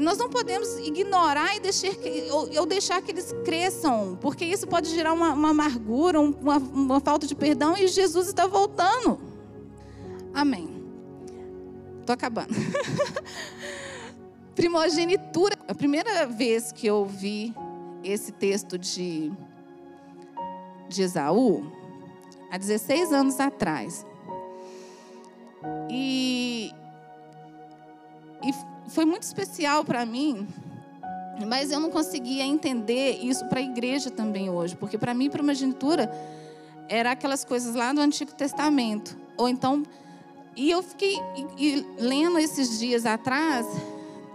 Nós 0.00 0.16
não 0.16 0.30
podemos 0.30 0.78
ignorar 0.78 1.54
e 1.54 1.60
deixar 1.60 1.94
que, 1.94 2.26
ou, 2.30 2.48
ou 2.60 2.64
deixar 2.64 3.02
que 3.02 3.10
eles 3.10 3.34
cresçam, 3.44 4.16
porque 4.22 4.46
isso 4.46 4.66
pode 4.66 4.88
gerar 4.88 5.12
uma, 5.12 5.34
uma 5.34 5.50
amargura, 5.50 6.18
uma, 6.18 6.56
uma 6.56 7.00
falta 7.00 7.26
de 7.26 7.34
perdão, 7.34 7.76
e 7.76 7.86
Jesus 7.88 8.28
está 8.28 8.46
voltando. 8.46 9.20
Amém. 10.32 10.82
Estou 12.00 12.14
acabando. 12.14 12.54
Primogenitura. 14.56 15.54
A 15.68 15.74
primeira 15.74 16.26
vez 16.26 16.72
que 16.72 16.86
eu 16.86 17.04
vi 17.04 17.54
esse 18.02 18.32
texto 18.32 18.78
de, 18.78 19.30
de 20.88 21.02
Esaú, 21.02 21.70
há 22.50 22.56
16 22.56 23.12
anos 23.12 23.38
atrás. 23.38 24.06
E, 25.90 26.72
e 28.42 28.90
foi 28.90 29.04
muito 29.04 29.24
especial 29.24 29.84
para 29.84 30.06
mim, 30.06 30.48
mas 31.46 31.70
eu 31.70 31.78
não 31.78 31.90
conseguia 31.90 32.44
entender 32.44 33.18
isso 33.22 33.44
para 33.46 33.60
a 33.60 33.62
igreja 33.62 34.10
também 34.10 34.48
hoje, 34.48 34.74
porque 34.74 34.96
para 34.96 35.12
mim, 35.12 35.28
primogenitura 35.28 36.10
era 36.88 37.10
aquelas 37.10 37.44
coisas 37.44 37.74
lá 37.74 37.92
do 37.92 38.00
Antigo 38.00 38.32
Testamento. 38.32 39.18
Ou 39.36 39.48
então, 39.48 39.82
e 40.56 40.70
eu 40.70 40.82
fiquei 40.82 41.18
e, 41.58 41.68
e, 41.68 41.86
lendo 41.98 42.38
esses 42.38 42.78
dias 42.78 43.04
atrás, 43.04 43.66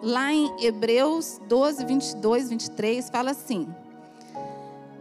lá 0.01 0.33
em 0.33 0.51
Hebreus 0.63 1.39
12, 1.47 1.85
22, 1.85 2.49
23, 2.49 3.09
fala 3.09 3.31
assim: 3.31 3.67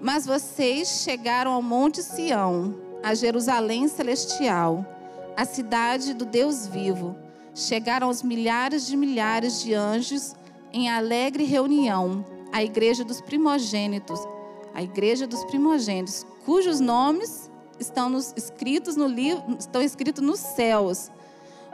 Mas 0.00 0.26
vocês 0.26 1.02
chegaram 1.02 1.52
ao 1.52 1.62
Monte 1.62 2.02
Sião, 2.02 2.74
a 3.02 3.14
Jerusalém 3.14 3.88
celestial, 3.88 4.84
a 5.36 5.44
cidade 5.44 6.14
do 6.14 6.24
Deus 6.24 6.66
vivo. 6.66 7.16
Chegaram 7.54 8.06
aos 8.06 8.22
milhares 8.22 8.86
de 8.86 8.96
milhares 8.96 9.62
de 9.62 9.74
anjos 9.74 10.34
em 10.72 10.88
alegre 10.88 11.44
reunião, 11.44 12.24
a 12.52 12.62
igreja 12.62 13.04
dos 13.04 13.20
primogênitos, 13.20 14.20
a 14.72 14.82
igreja 14.82 15.26
dos 15.26 15.44
primogênitos, 15.44 16.24
cujos 16.44 16.78
nomes 16.78 17.50
estão 17.78 18.08
nos, 18.08 18.32
escritos 18.36 18.94
no 18.94 19.06
livro, 19.06 19.42
estão 19.58 19.82
escritos 19.82 20.22
nos 20.22 20.38
céus. 20.38 21.10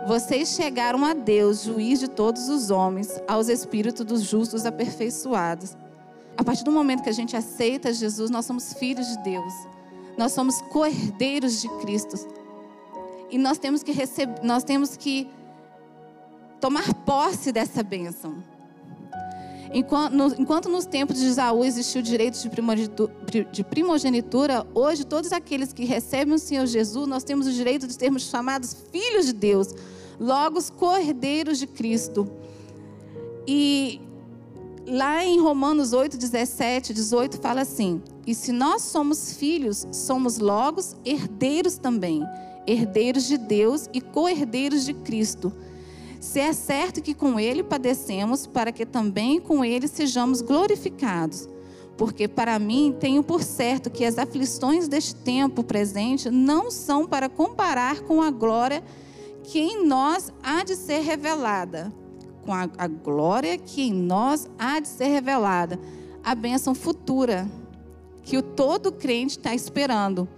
Vocês 0.04 0.50
chegaram 0.50 1.04
a 1.04 1.14
Deus, 1.14 1.62
juiz 1.62 1.98
de 1.98 2.08
todos 2.08 2.48
os 2.48 2.70
homens, 2.70 3.20
aos 3.26 3.48
espíritos 3.48 4.04
dos 4.04 4.22
justos 4.22 4.66
aperfeiçoados. 4.66 5.76
A 6.36 6.44
partir 6.44 6.64
do 6.64 6.70
momento 6.70 7.02
que 7.02 7.08
a 7.08 7.14
gente 7.14 7.36
aceita 7.36 7.92
Jesus, 7.92 8.30
nós 8.30 8.44
somos 8.44 8.74
filhos 8.74 9.06
de 9.08 9.18
Deus. 9.24 9.52
Nós 10.18 10.32
somos 10.32 10.60
cordeiros 10.62 11.60
de 11.60 11.68
Cristo. 11.80 12.16
E 13.30 13.38
nós 13.38 13.58
temos 13.58 13.82
que 13.82 13.92
receber, 13.92 14.42
nós 14.42 14.62
temos 14.62 14.96
que 14.96 15.28
tomar 16.60 16.92
posse 17.04 17.50
dessa 17.50 17.82
bênção. 17.82 18.36
Enquanto, 19.72 20.12
no, 20.14 20.26
enquanto 20.38 20.68
nos 20.68 20.86
tempos 20.86 21.18
de 21.18 21.26
Isaú 21.26 21.64
existiu 21.64 22.00
o 22.00 22.04
direito 22.04 22.38
de 23.52 23.64
primogenitura, 23.64 24.66
hoje 24.74 25.04
todos 25.04 25.32
aqueles 25.32 25.72
que 25.72 25.84
recebem 25.84 26.34
o 26.34 26.38
Senhor 26.38 26.66
Jesus, 26.66 27.06
nós 27.08 27.24
temos 27.24 27.46
o 27.46 27.52
direito 27.52 27.86
de 27.86 27.94
sermos 27.94 28.22
chamados 28.22 28.76
filhos 28.90 29.26
de 29.26 29.32
Deus, 29.32 29.74
logo 30.18 30.58
os 30.58 30.70
cordeiros 30.70 31.58
de 31.58 31.66
Cristo. 31.66 32.30
E 33.46 34.00
lá 34.86 35.24
em 35.24 35.40
Romanos 35.40 35.92
8, 35.92 36.16
17, 36.16 36.94
18, 36.94 37.38
fala 37.38 37.62
assim: 37.62 38.02
E 38.26 38.34
se 38.34 38.52
nós 38.52 38.82
somos 38.82 39.32
filhos, 39.34 39.86
somos 39.92 40.38
logo 40.38 40.80
herdeiros 41.04 41.76
também, 41.76 42.22
herdeiros 42.66 43.26
de 43.26 43.36
Deus 43.36 43.88
e 43.92 44.00
co-herdeiros 44.00 44.84
de 44.84 44.94
Cristo 44.94 45.52
Se 46.20 46.40
é 46.40 46.52
certo 46.52 47.02
que 47.02 47.14
com 47.14 47.38
ele 47.38 47.62
padecemos, 47.62 48.46
para 48.46 48.72
que 48.72 48.86
também 48.86 49.40
com 49.40 49.64
ele 49.64 49.86
sejamos 49.86 50.40
glorificados. 50.40 51.48
Porque 51.96 52.28
para 52.28 52.58
mim 52.58 52.94
tenho 52.98 53.22
por 53.22 53.42
certo 53.42 53.90
que 53.90 54.04
as 54.04 54.18
aflições 54.18 54.86
deste 54.86 55.14
tempo 55.14 55.64
presente 55.64 56.30
não 56.30 56.70
são 56.70 57.06
para 57.06 57.28
comparar 57.28 58.00
com 58.00 58.20
a 58.20 58.30
glória 58.30 58.82
que 59.42 59.58
em 59.58 59.86
nós 59.86 60.32
há 60.42 60.62
de 60.62 60.76
ser 60.76 61.00
revelada. 61.00 61.92
Com 62.44 62.52
a, 62.52 62.68
a 62.76 62.86
glória 62.86 63.56
que 63.56 63.82
em 63.82 63.92
nós 63.92 64.48
há 64.58 64.78
de 64.78 64.88
ser 64.88 65.06
revelada. 65.06 65.80
A 66.22 66.34
bênção 66.34 66.74
futura 66.74 67.50
que 68.22 68.36
o 68.36 68.42
todo 68.42 68.92
crente 68.92 69.38
está 69.38 69.54
esperando. 69.54 70.28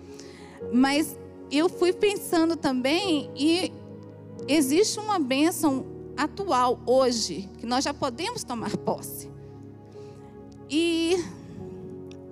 Mas 0.73 1.17
eu 1.51 1.69
fui 1.69 1.93
pensando 1.93 2.55
também 2.55 3.31
e 3.35 3.73
existe 4.49 4.99
uma 4.99 5.19
bênção 5.19 5.87
atual 6.17 6.81
hoje 6.87 7.49
que 7.59 7.67
nós 7.67 7.85
já 7.85 7.95
podemos 7.95 8.43
tomar 8.43 8.77
posse. 8.79 9.31
E 10.71 11.17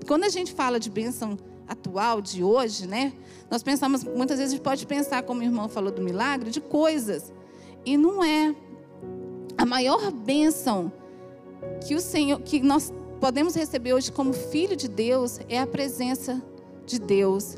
quando 0.06 0.24
a 0.24 0.28
gente 0.28 0.52
fala 0.52 0.80
de 0.80 0.90
bênção 0.90 1.38
atual 1.68 2.20
de 2.20 2.42
hoje, 2.42 2.86
né? 2.86 3.12
Nós 3.50 3.62
pensamos, 3.62 4.02
muitas 4.04 4.38
vezes 4.38 4.54
a 4.54 4.56
gente 4.56 4.64
pode 4.64 4.86
pensar, 4.86 5.22
como 5.22 5.40
o 5.40 5.44
irmão 5.44 5.68
falou 5.68 5.92
do 5.92 6.02
milagre, 6.02 6.50
de 6.50 6.60
coisas. 6.60 7.32
E 7.84 7.96
não 7.96 8.22
é. 8.22 8.54
A 9.56 9.64
maior 9.64 10.10
bênção 10.10 10.92
que 11.86 11.94
o 11.94 12.00
Senhor, 12.00 12.40
que 12.40 12.60
nós 12.60 12.92
podemos 13.20 13.54
receber 13.54 13.94
hoje 13.94 14.12
como 14.12 14.32
filho 14.32 14.76
de 14.76 14.88
Deus 14.88 15.40
é 15.48 15.58
a 15.58 15.66
presença 15.66 16.42
de 16.84 16.98
Deus. 16.98 17.56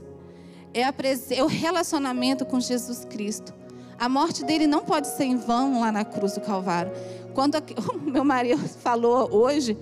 É, 0.73 0.85
a 0.85 0.95
é 1.31 1.43
o 1.43 1.47
relacionamento 1.47 2.45
com 2.45 2.61
Jesus 2.61 3.05
Cristo. 3.05 3.58
A 3.99 4.09
morte 4.09 4.45
dele 4.45 4.67
não 4.67 4.81
pode 4.85 5.09
ser 5.09 5.25
em 5.25 5.37
vão 5.37 5.81
lá 5.81 5.91
na 5.91 6.05
cruz 6.05 6.35
do 6.35 6.41
Calvário. 6.41 6.93
Quando 7.35 7.57
o 7.95 8.11
meu 8.11 8.25
marido 8.25 8.67
falou 8.69 9.29
hoje, 9.33 9.77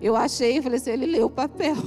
eu 0.00 0.14
achei, 0.14 0.58
eu 0.58 0.62
falei 0.62 0.78
assim, 0.78 0.90
ele 0.90 1.06
leu 1.06 1.26
o 1.26 1.30
papel. 1.30 1.76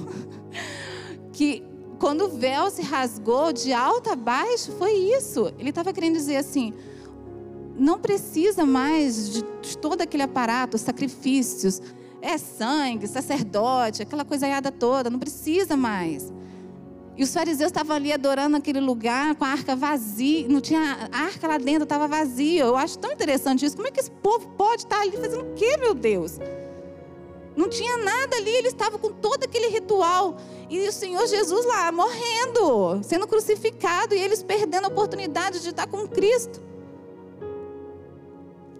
Que 1.31 1.61
quando 1.99 2.21
o 2.21 2.29
véu 2.29 2.69
se 2.69 2.81
rasgou 2.81 3.51
de 3.51 3.73
alto 3.73 4.09
a 4.09 4.15
baixo, 4.15 4.71
foi 4.77 4.93
isso. 4.93 5.51
Ele 5.59 5.69
estava 5.69 5.91
querendo 5.91 6.13
dizer 6.13 6.37
assim: 6.37 6.73
não 7.77 7.99
precisa 7.99 8.65
mais 8.65 9.29
de 9.33 9.43
todo 9.77 10.01
aquele 10.01 10.23
aparato, 10.23 10.77
sacrifícios, 10.77 11.81
é 12.21 12.37
sangue, 12.37 13.07
sacerdote, 13.07 14.01
aquela 14.01 14.23
coisaiada 14.23 14.71
toda, 14.71 15.09
não 15.09 15.19
precisa 15.19 15.75
mais. 15.75 16.31
E 17.17 17.23
os 17.23 17.33
fariseus 17.33 17.69
estavam 17.69 17.95
ali 17.95 18.11
adorando 18.11 18.57
aquele 18.57 18.81
lugar 18.81 19.35
com 19.35 19.45
a 19.45 19.47
arca 19.47 19.75
vazia, 19.75 20.47
não 20.49 20.59
tinha 20.59 21.09
arca 21.13 21.47
lá 21.47 21.57
dentro, 21.57 21.83
estava 21.83 22.07
vazia. 22.07 22.63
Eu 22.63 22.75
acho 22.75 22.99
tão 22.99 23.11
interessante 23.11 23.65
isso. 23.65 23.75
Como 23.75 23.87
é 23.87 23.91
que 23.91 23.99
esse 23.99 24.11
povo 24.11 24.49
pode 24.57 24.83
estar 24.83 24.99
ali 24.99 25.15
fazendo 25.15 25.43
o 25.43 25.53
quê, 25.53 25.77
meu 25.77 25.93
Deus? 25.93 26.39
Não 27.55 27.69
tinha 27.69 27.97
nada 27.97 28.35
ali, 28.35 28.49
eles 28.49 28.73
estavam 28.73 28.99
com 28.99 29.13
todo 29.13 29.45
aquele 29.45 29.67
ritual. 29.69 30.35
E 30.69 30.87
o 30.87 30.91
Senhor 30.91 31.25
Jesus 31.25 31.65
lá, 31.65 31.89
morrendo, 31.89 33.01
sendo 33.01 33.25
crucificado, 33.27 34.13
e 34.13 34.19
eles 34.19 34.43
perdendo 34.43 34.85
a 34.85 34.87
oportunidade 34.89 35.61
de 35.61 35.69
estar 35.69 35.87
com 35.87 36.05
Cristo. 36.05 36.61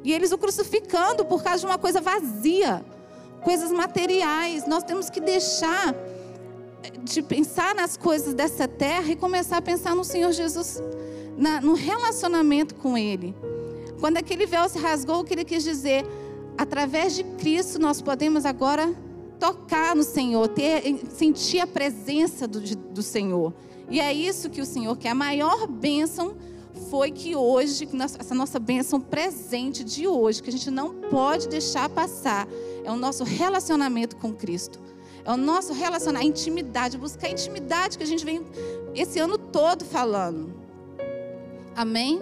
E 0.04 0.12
eles 0.12 0.34
o 0.34 0.38
crucificando 0.38 1.24
por 1.24 1.42
causa 1.42 1.62
de 1.62 1.66
uma 1.66 1.78
coisa 1.78 2.02
vazia, 2.02 2.86
coisas 3.44 3.72
materiais. 3.72 4.68
Nós 4.68 4.84
temos 4.84 5.10
que 5.10 5.22
deixar 5.22 5.96
de 7.04 7.22
pensar 7.22 7.74
nas 7.76 7.98
coisas 7.98 8.34
dessa 8.34 8.68
terra 8.68 9.12
e 9.12 9.16
começar 9.16 9.58
a 9.58 9.62
pensar 9.62 9.96
no 9.96 10.04
Senhor 10.04 10.32
Jesus, 10.32 10.82
na, 11.38 11.62
no 11.62 11.74
relacionamento 11.74 12.76
com 12.76 12.98
Ele. 12.98 13.36
Quando 14.00 14.18
aquele 14.18 14.46
véu 14.46 14.68
se 14.70 14.78
rasgou, 14.78 15.22
o 15.22 15.24
que 15.24 15.34
ele 15.34 15.46
quis 15.46 15.64
dizer? 15.64 16.06
através 16.58 17.16
de 17.16 17.24
Cristo 17.24 17.80
nós 17.80 18.02
podemos 18.02 18.46
agora 18.46 18.94
tocar 19.40 19.96
no 19.96 20.04
Senhor, 20.04 20.48
ter, 20.48 20.98
sentir 21.10 21.60
a 21.60 21.68
presença 21.68 22.48
do, 22.48 22.62
do 22.62 23.04
Senhor. 23.04 23.54
E 23.90 24.00
é 24.00 24.14
isso 24.14 24.50
que 24.50 24.62
o 24.62 24.66
Senhor 24.66 24.98
quer. 24.98 25.10
A 25.10 25.16
maior 25.16 25.68
bênção 25.68 26.36
foi 26.90 27.12
que 27.12 27.36
hoje, 27.36 27.88
essa 28.20 28.34
nossa 28.34 28.58
bênção 28.60 29.00
presente 29.00 29.84
de 29.84 30.08
hoje, 30.08 30.42
que 30.42 30.50
a 30.50 30.54
gente 30.54 30.72
não 30.72 30.96
pode 30.96 31.48
deixar 31.48 31.90
passar, 31.90 32.48
é 32.84 32.92
o 32.92 32.96
nosso 32.96 33.24
relacionamento 33.24 34.16
com 34.16 34.34
Cristo. 34.34 34.80
É 35.26 35.32
o 35.32 35.38
nosso 35.38 35.74
relacionamento, 35.74 36.24
a 36.24 36.30
intimidade, 36.30 36.98
buscar 36.98 37.28
a 37.28 37.32
intimidade 37.32 37.98
que 37.98 38.04
a 38.04 38.08
gente 38.08 38.24
vem 38.24 38.46
esse 38.94 39.20
ano 39.20 39.38
todo 39.40 39.84
falando. 39.84 40.54
Amém? 41.76 42.22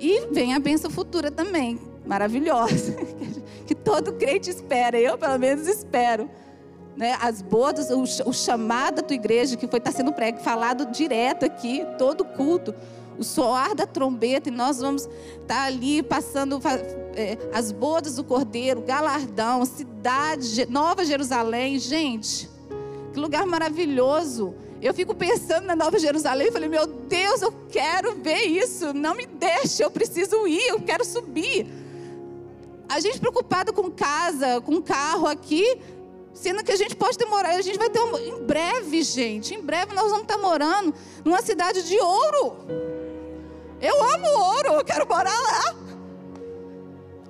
E 0.00 0.26
vem 0.32 0.54
a 0.54 0.58
bênção 0.58 0.90
futura 0.90 1.30
também, 1.30 1.78
maravilhosa, 2.06 2.96
que 3.66 3.74
todo 3.74 4.14
crente 4.14 4.48
espera, 4.50 4.98
eu 4.98 5.18
pelo 5.18 5.38
menos 5.38 5.68
espero. 5.68 6.28
Né? 6.96 7.16
As 7.20 7.42
bodas, 7.42 7.90
o, 7.90 8.02
o 8.28 8.32
chamado 8.32 8.96
da 8.96 9.02
tua 9.02 9.14
igreja, 9.14 9.56
que 9.56 9.66
foi 9.66 9.78
estar 9.78 9.92
tá 9.92 9.96
sendo 9.96 10.12
prego, 10.12 10.38
falado 10.38 10.86
direto 10.86 11.44
aqui, 11.44 11.84
todo 11.98 12.24
culto, 12.24 12.74
o 13.18 13.24
soar 13.24 13.74
da 13.74 13.86
trombeta, 13.86 14.48
e 14.48 14.52
nós 14.52 14.78
vamos 14.78 15.02
estar 15.02 15.46
tá 15.46 15.64
ali 15.64 16.02
passando 16.02 16.60
é, 17.14 17.38
as 17.52 17.72
bodas 17.72 18.16
do 18.16 18.24
cordeiro, 18.24 18.80
galardão, 18.80 19.64
cidade, 19.64 20.66
Nova 20.70 21.04
Jerusalém, 21.04 21.78
gente, 21.78 22.48
que 23.12 23.18
lugar 23.18 23.46
maravilhoso. 23.46 24.54
Eu 24.82 24.92
fico 24.92 25.14
pensando 25.14 25.64
na 25.64 25.74
Nova 25.74 25.98
Jerusalém 25.98 26.48
e 26.48 26.52
falei, 26.52 26.68
meu 26.68 26.86
Deus, 26.86 27.40
eu 27.40 27.52
quero 27.70 28.16
ver 28.16 28.42
isso, 28.42 28.92
não 28.92 29.14
me 29.14 29.24
deixe, 29.24 29.82
eu 29.82 29.90
preciso 29.90 30.46
ir, 30.46 30.68
eu 30.68 30.80
quero 30.80 31.04
subir. 31.04 31.66
A 32.86 33.00
gente 33.00 33.18
preocupado 33.18 33.72
com 33.72 33.90
casa, 33.90 34.60
com 34.60 34.82
carro 34.82 35.26
aqui, 35.26 35.78
sendo 36.34 36.62
que 36.62 36.72
a 36.72 36.76
gente 36.76 36.96
pode 36.96 37.16
demorar, 37.16 37.50
a 37.50 37.62
gente 37.62 37.78
vai 37.78 37.88
ter 37.88 38.00
um, 38.00 38.18
em 38.18 38.44
breve, 38.44 39.02
gente, 39.02 39.54
em 39.54 39.62
breve 39.62 39.94
nós 39.94 40.10
vamos 40.10 40.22
estar 40.22 40.36
morando 40.36 40.92
numa 41.24 41.40
cidade 41.40 41.82
de 41.88 41.98
ouro. 41.98 42.93
Eu 43.84 44.02
amo 44.02 44.28
ouro, 44.28 44.68
eu 44.78 44.84
quero 44.84 45.06
morar 45.06 45.38
lá. 45.38 45.76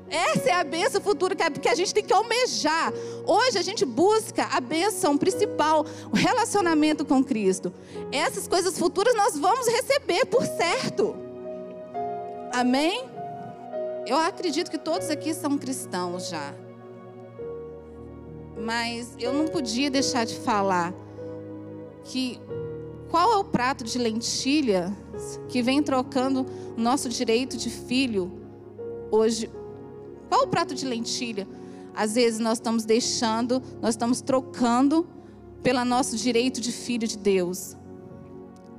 Essa 0.09 0.51
é 0.51 0.53
a 0.53 0.63
bênção 0.63 1.01
futura 1.01 1.35
que 1.35 1.69
a 1.69 1.75
gente 1.75 1.93
tem 1.93 2.05
que 2.05 2.13
almejar. 2.13 2.93
Hoje 3.27 3.59
a 3.59 3.63
gente 3.63 3.85
busca 3.85 4.45
a 4.53 4.61
bênção 4.61 5.19
principal, 5.19 5.85
o 6.13 6.15
relacionamento 6.15 7.05
com 7.05 7.25
Cristo. 7.25 7.73
Essas 8.13 8.47
coisas 8.47 8.79
futuras 8.79 9.17
nós 9.17 9.37
vamos 9.37 9.67
receber 9.67 10.27
por 10.27 10.47
certo. 10.47 11.17
Amém? 12.53 13.05
Eu 14.07 14.17
acredito 14.17 14.71
que 14.71 14.79
todos 14.79 15.11
aqui 15.11 15.35
são 15.35 15.59
cristãos 15.59 16.29
já. 16.29 16.55
Mas 18.57 19.13
eu 19.19 19.33
não 19.33 19.49
podia 19.49 19.91
deixar 19.91 20.25
de 20.25 20.39
falar 20.39 20.95
que 22.05 22.41
qual 23.15 23.33
é 23.33 23.37
o 23.37 23.45
prato 23.45 23.85
de 23.85 23.97
lentilha 23.97 24.93
que 25.49 25.63
vem 25.63 25.81
trocando 25.81 26.45
o 26.77 26.81
nosso 26.81 27.09
direito 27.09 27.57
de 27.57 27.71
filho 27.71 28.29
hoje? 29.09 29.49
Qual 30.29 30.41
é 30.41 30.45
o 30.45 30.49
prato 30.49 30.75
de 30.75 30.85
lentilha? 30.85 31.47
Às 31.95 32.17
vezes 32.17 32.41
nós 32.41 32.59
estamos 32.59 32.85
deixando, 32.85 33.63
nós 33.81 33.91
estamos 33.91 34.21
trocando 34.21 35.07
pelo 35.63 35.85
nosso 35.85 36.17
direito 36.17 36.61
de 36.61 36.73
filho 36.73 37.07
de 37.07 37.17
Deus. 37.17 37.77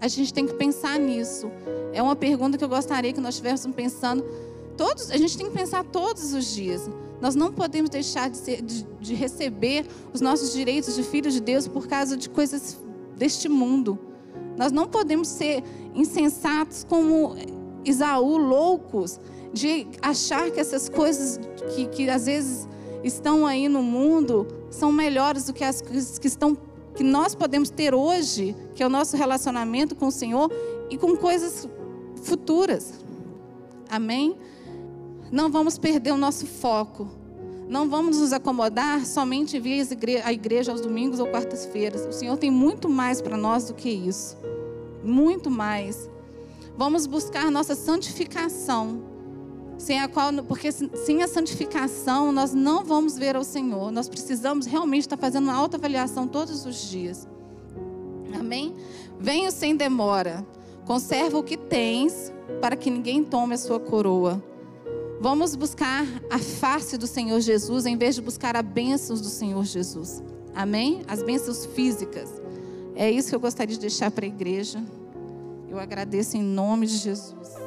A 0.02 0.10
gente 0.10 0.34
tem 0.34 0.46
que 0.46 0.56
pensar 0.56 1.00
nisso. 1.00 1.50
É 1.94 2.04
uma 2.04 2.18
pergunta 2.18 2.58
que 2.58 2.64
eu 2.66 2.68
gostaria 2.68 3.14
que 3.14 3.22
nós 3.22 3.36
estivéssemos 3.36 3.74
pensando 3.74 4.22
Todos, 4.76 5.12
a 5.12 5.16
gente 5.16 5.38
tem 5.38 5.46
que 5.46 5.54
pensar 5.54 5.86
todos 5.86 6.34
os 6.34 6.54
dias. 6.54 6.90
Nós 7.22 7.36
não 7.36 7.54
podemos 7.54 7.90
deixar 7.90 8.30
de, 8.30 8.36
ser, 8.36 8.62
de, 8.62 8.86
de 9.00 9.14
receber 9.14 9.88
os 10.14 10.20
nossos 10.20 10.52
direitos 10.52 10.94
de 10.94 11.04
filhos 11.04 11.34
de 11.34 11.40
Deus 11.40 11.70
por 11.70 11.88
causa 11.88 12.18
de 12.18 12.30
coisas 12.30 12.78
deste 13.16 13.48
mundo. 13.48 13.98
Nós 14.58 14.72
não 14.72 14.88
podemos 14.88 15.28
ser 15.28 15.64
insensatos 15.94 16.86
como 16.88 17.36
Isaú, 17.84 18.38
loucos, 18.38 19.20
de 19.54 19.88
achar 20.02 20.50
que 20.52 20.60
essas 20.60 20.90
coisas 20.90 21.40
que, 21.74 21.88
que 21.88 22.10
às 22.10 22.26
vezes 22.26 22.68
estão 23.04 23.46
aí 23.46 23.70
no 23.70 23.84
mundo 23.84 24.48
são 24.70 24.92
melhores 24.92 25.46
do 25.46 25.54
que 25.54 25.64
as 25.64 25.82
que 25.82 26.28
estão 26.28 26.58
que 26.96 27.04
nós 27.04 27.36
podemos 27.36 27.70
ter 27.70 27.94
hoje, 27.94 28.56
que 28.74 28.82
é 28.82 28.86
o 28.86 28.90
nosso 28.90 29.18
relacionamento 29.18 29.96
com 29.96 30.08
o 30.08 30.12
Senhor 30.12 30.50
e 30.90 30.98
com 30.98 31.18
coisas 31.18 31.68
futuras. 32.24 32.94
Amém? 33.90 34.38
não 35.32 35.52
vamos 35.52 35.78
perder 35.78 36.12
o 36.12 36.18
nosso 36.18 36.46
foco. 36.46 37.08
Não 37.68 37.90
vamos 37.90 38.20
nos 38.20 38.32
acomodar 38.32 39.06
somente 39.06 39.60
vir 39.60 39.88
à 40.24 40.32
igreja 40.32 40.72
aos 40.72 40.82
domingos 40.82 41.20
ou 41.20 41.28
quartas-feiras. 41.28 42.06
O 42.06 42.12
Senhor 42.12 42.38
tem 42.38 42.52
muito 42.52 42.88
mais 42.88 43.22
para 43.22 43.36
nós 43.36 43.66
do 43.66 43.74
que 43.74 43.90
isso. 43.90 44.38
Muito 45.04 45.50
mais. 45.50 46.10
Vamos 46.78 47.08
buscar 47.08 47.50
nossa 47.50 47.74
santificação. 47.74 49.02
Sem 49.78 50.00
a 50.00 50.08
qual, 50.08 50.32
porque 50.48 50.72
sem 50.72 51.24
a 51.24 51.28
santificação 51.28 52.32
nós 52.32 52.54
não 52.54 52.84
vamos 52.84 53.18
ver 53.18 53.36
ao 53.36 53.44
Senhor. 53.44 53.92
Nós 53.92 54.08
precisamos 54.08 54.66
realmente 54.66 55.02
estar 55.02 55.18
fazendo 55.18 55.46
uma 55.46 55.56
autoavaliação 55.56 56.28
todos 56.28 56.66
os 56.66 56.90
dias. 56.90 57.28
Amém? 58.40 58.76
Venha 59.20 59.50
sem 59.50 59.76
demora. 59.76 60.46
Conserva 60.86 61.38
o 61.38 61.44
que 61.44 61.58
tens, 61.58 62.32
para 62.62 62.76
que 62.76 62.92
ninguém 62.92 63.24
tome 63.24 63.56
a 63.56 63.58
sua 63.58 63.80
coroa. 63.80 64.42
Vamos 65.20 65.56
buscar 65.56 66.06
a 66.30 66.38
face 66.38 66.98
do 66.98 67.08
Senhor 67.08 67.40
Jesus 67.40 67.86
em 67.86 67.98
vez 67.98 68.16
de 68.16 68.22
buscar 68.22 68.56
as 68.56 68.66
bênçãos 68.66 69.22
do 69.22 69.28
Senhor 69.28 69.64
Jesus. 69.64 70.22
Amém? 70.54 71.02
As 71.08 71.24
bênçãos 71.24 71.66
físicas. 71.66 72.30
É 72.96 73.10
isso 73.10 73.30
que 73.30 73.36
eu 73.36 73.40
gostaria 73.40 73.76
de 73.76 73.82
deixar 73.82 74.12
para 74.12 74.26
a 74.26 74.28
igreja. 74.28 74.84
Eu 75.70 75.80
agradeço 75.80 76.38
em 76.38 76.44
nome 76.44 76.88
de 76.88 76.98
Jesus. 76.98 77.65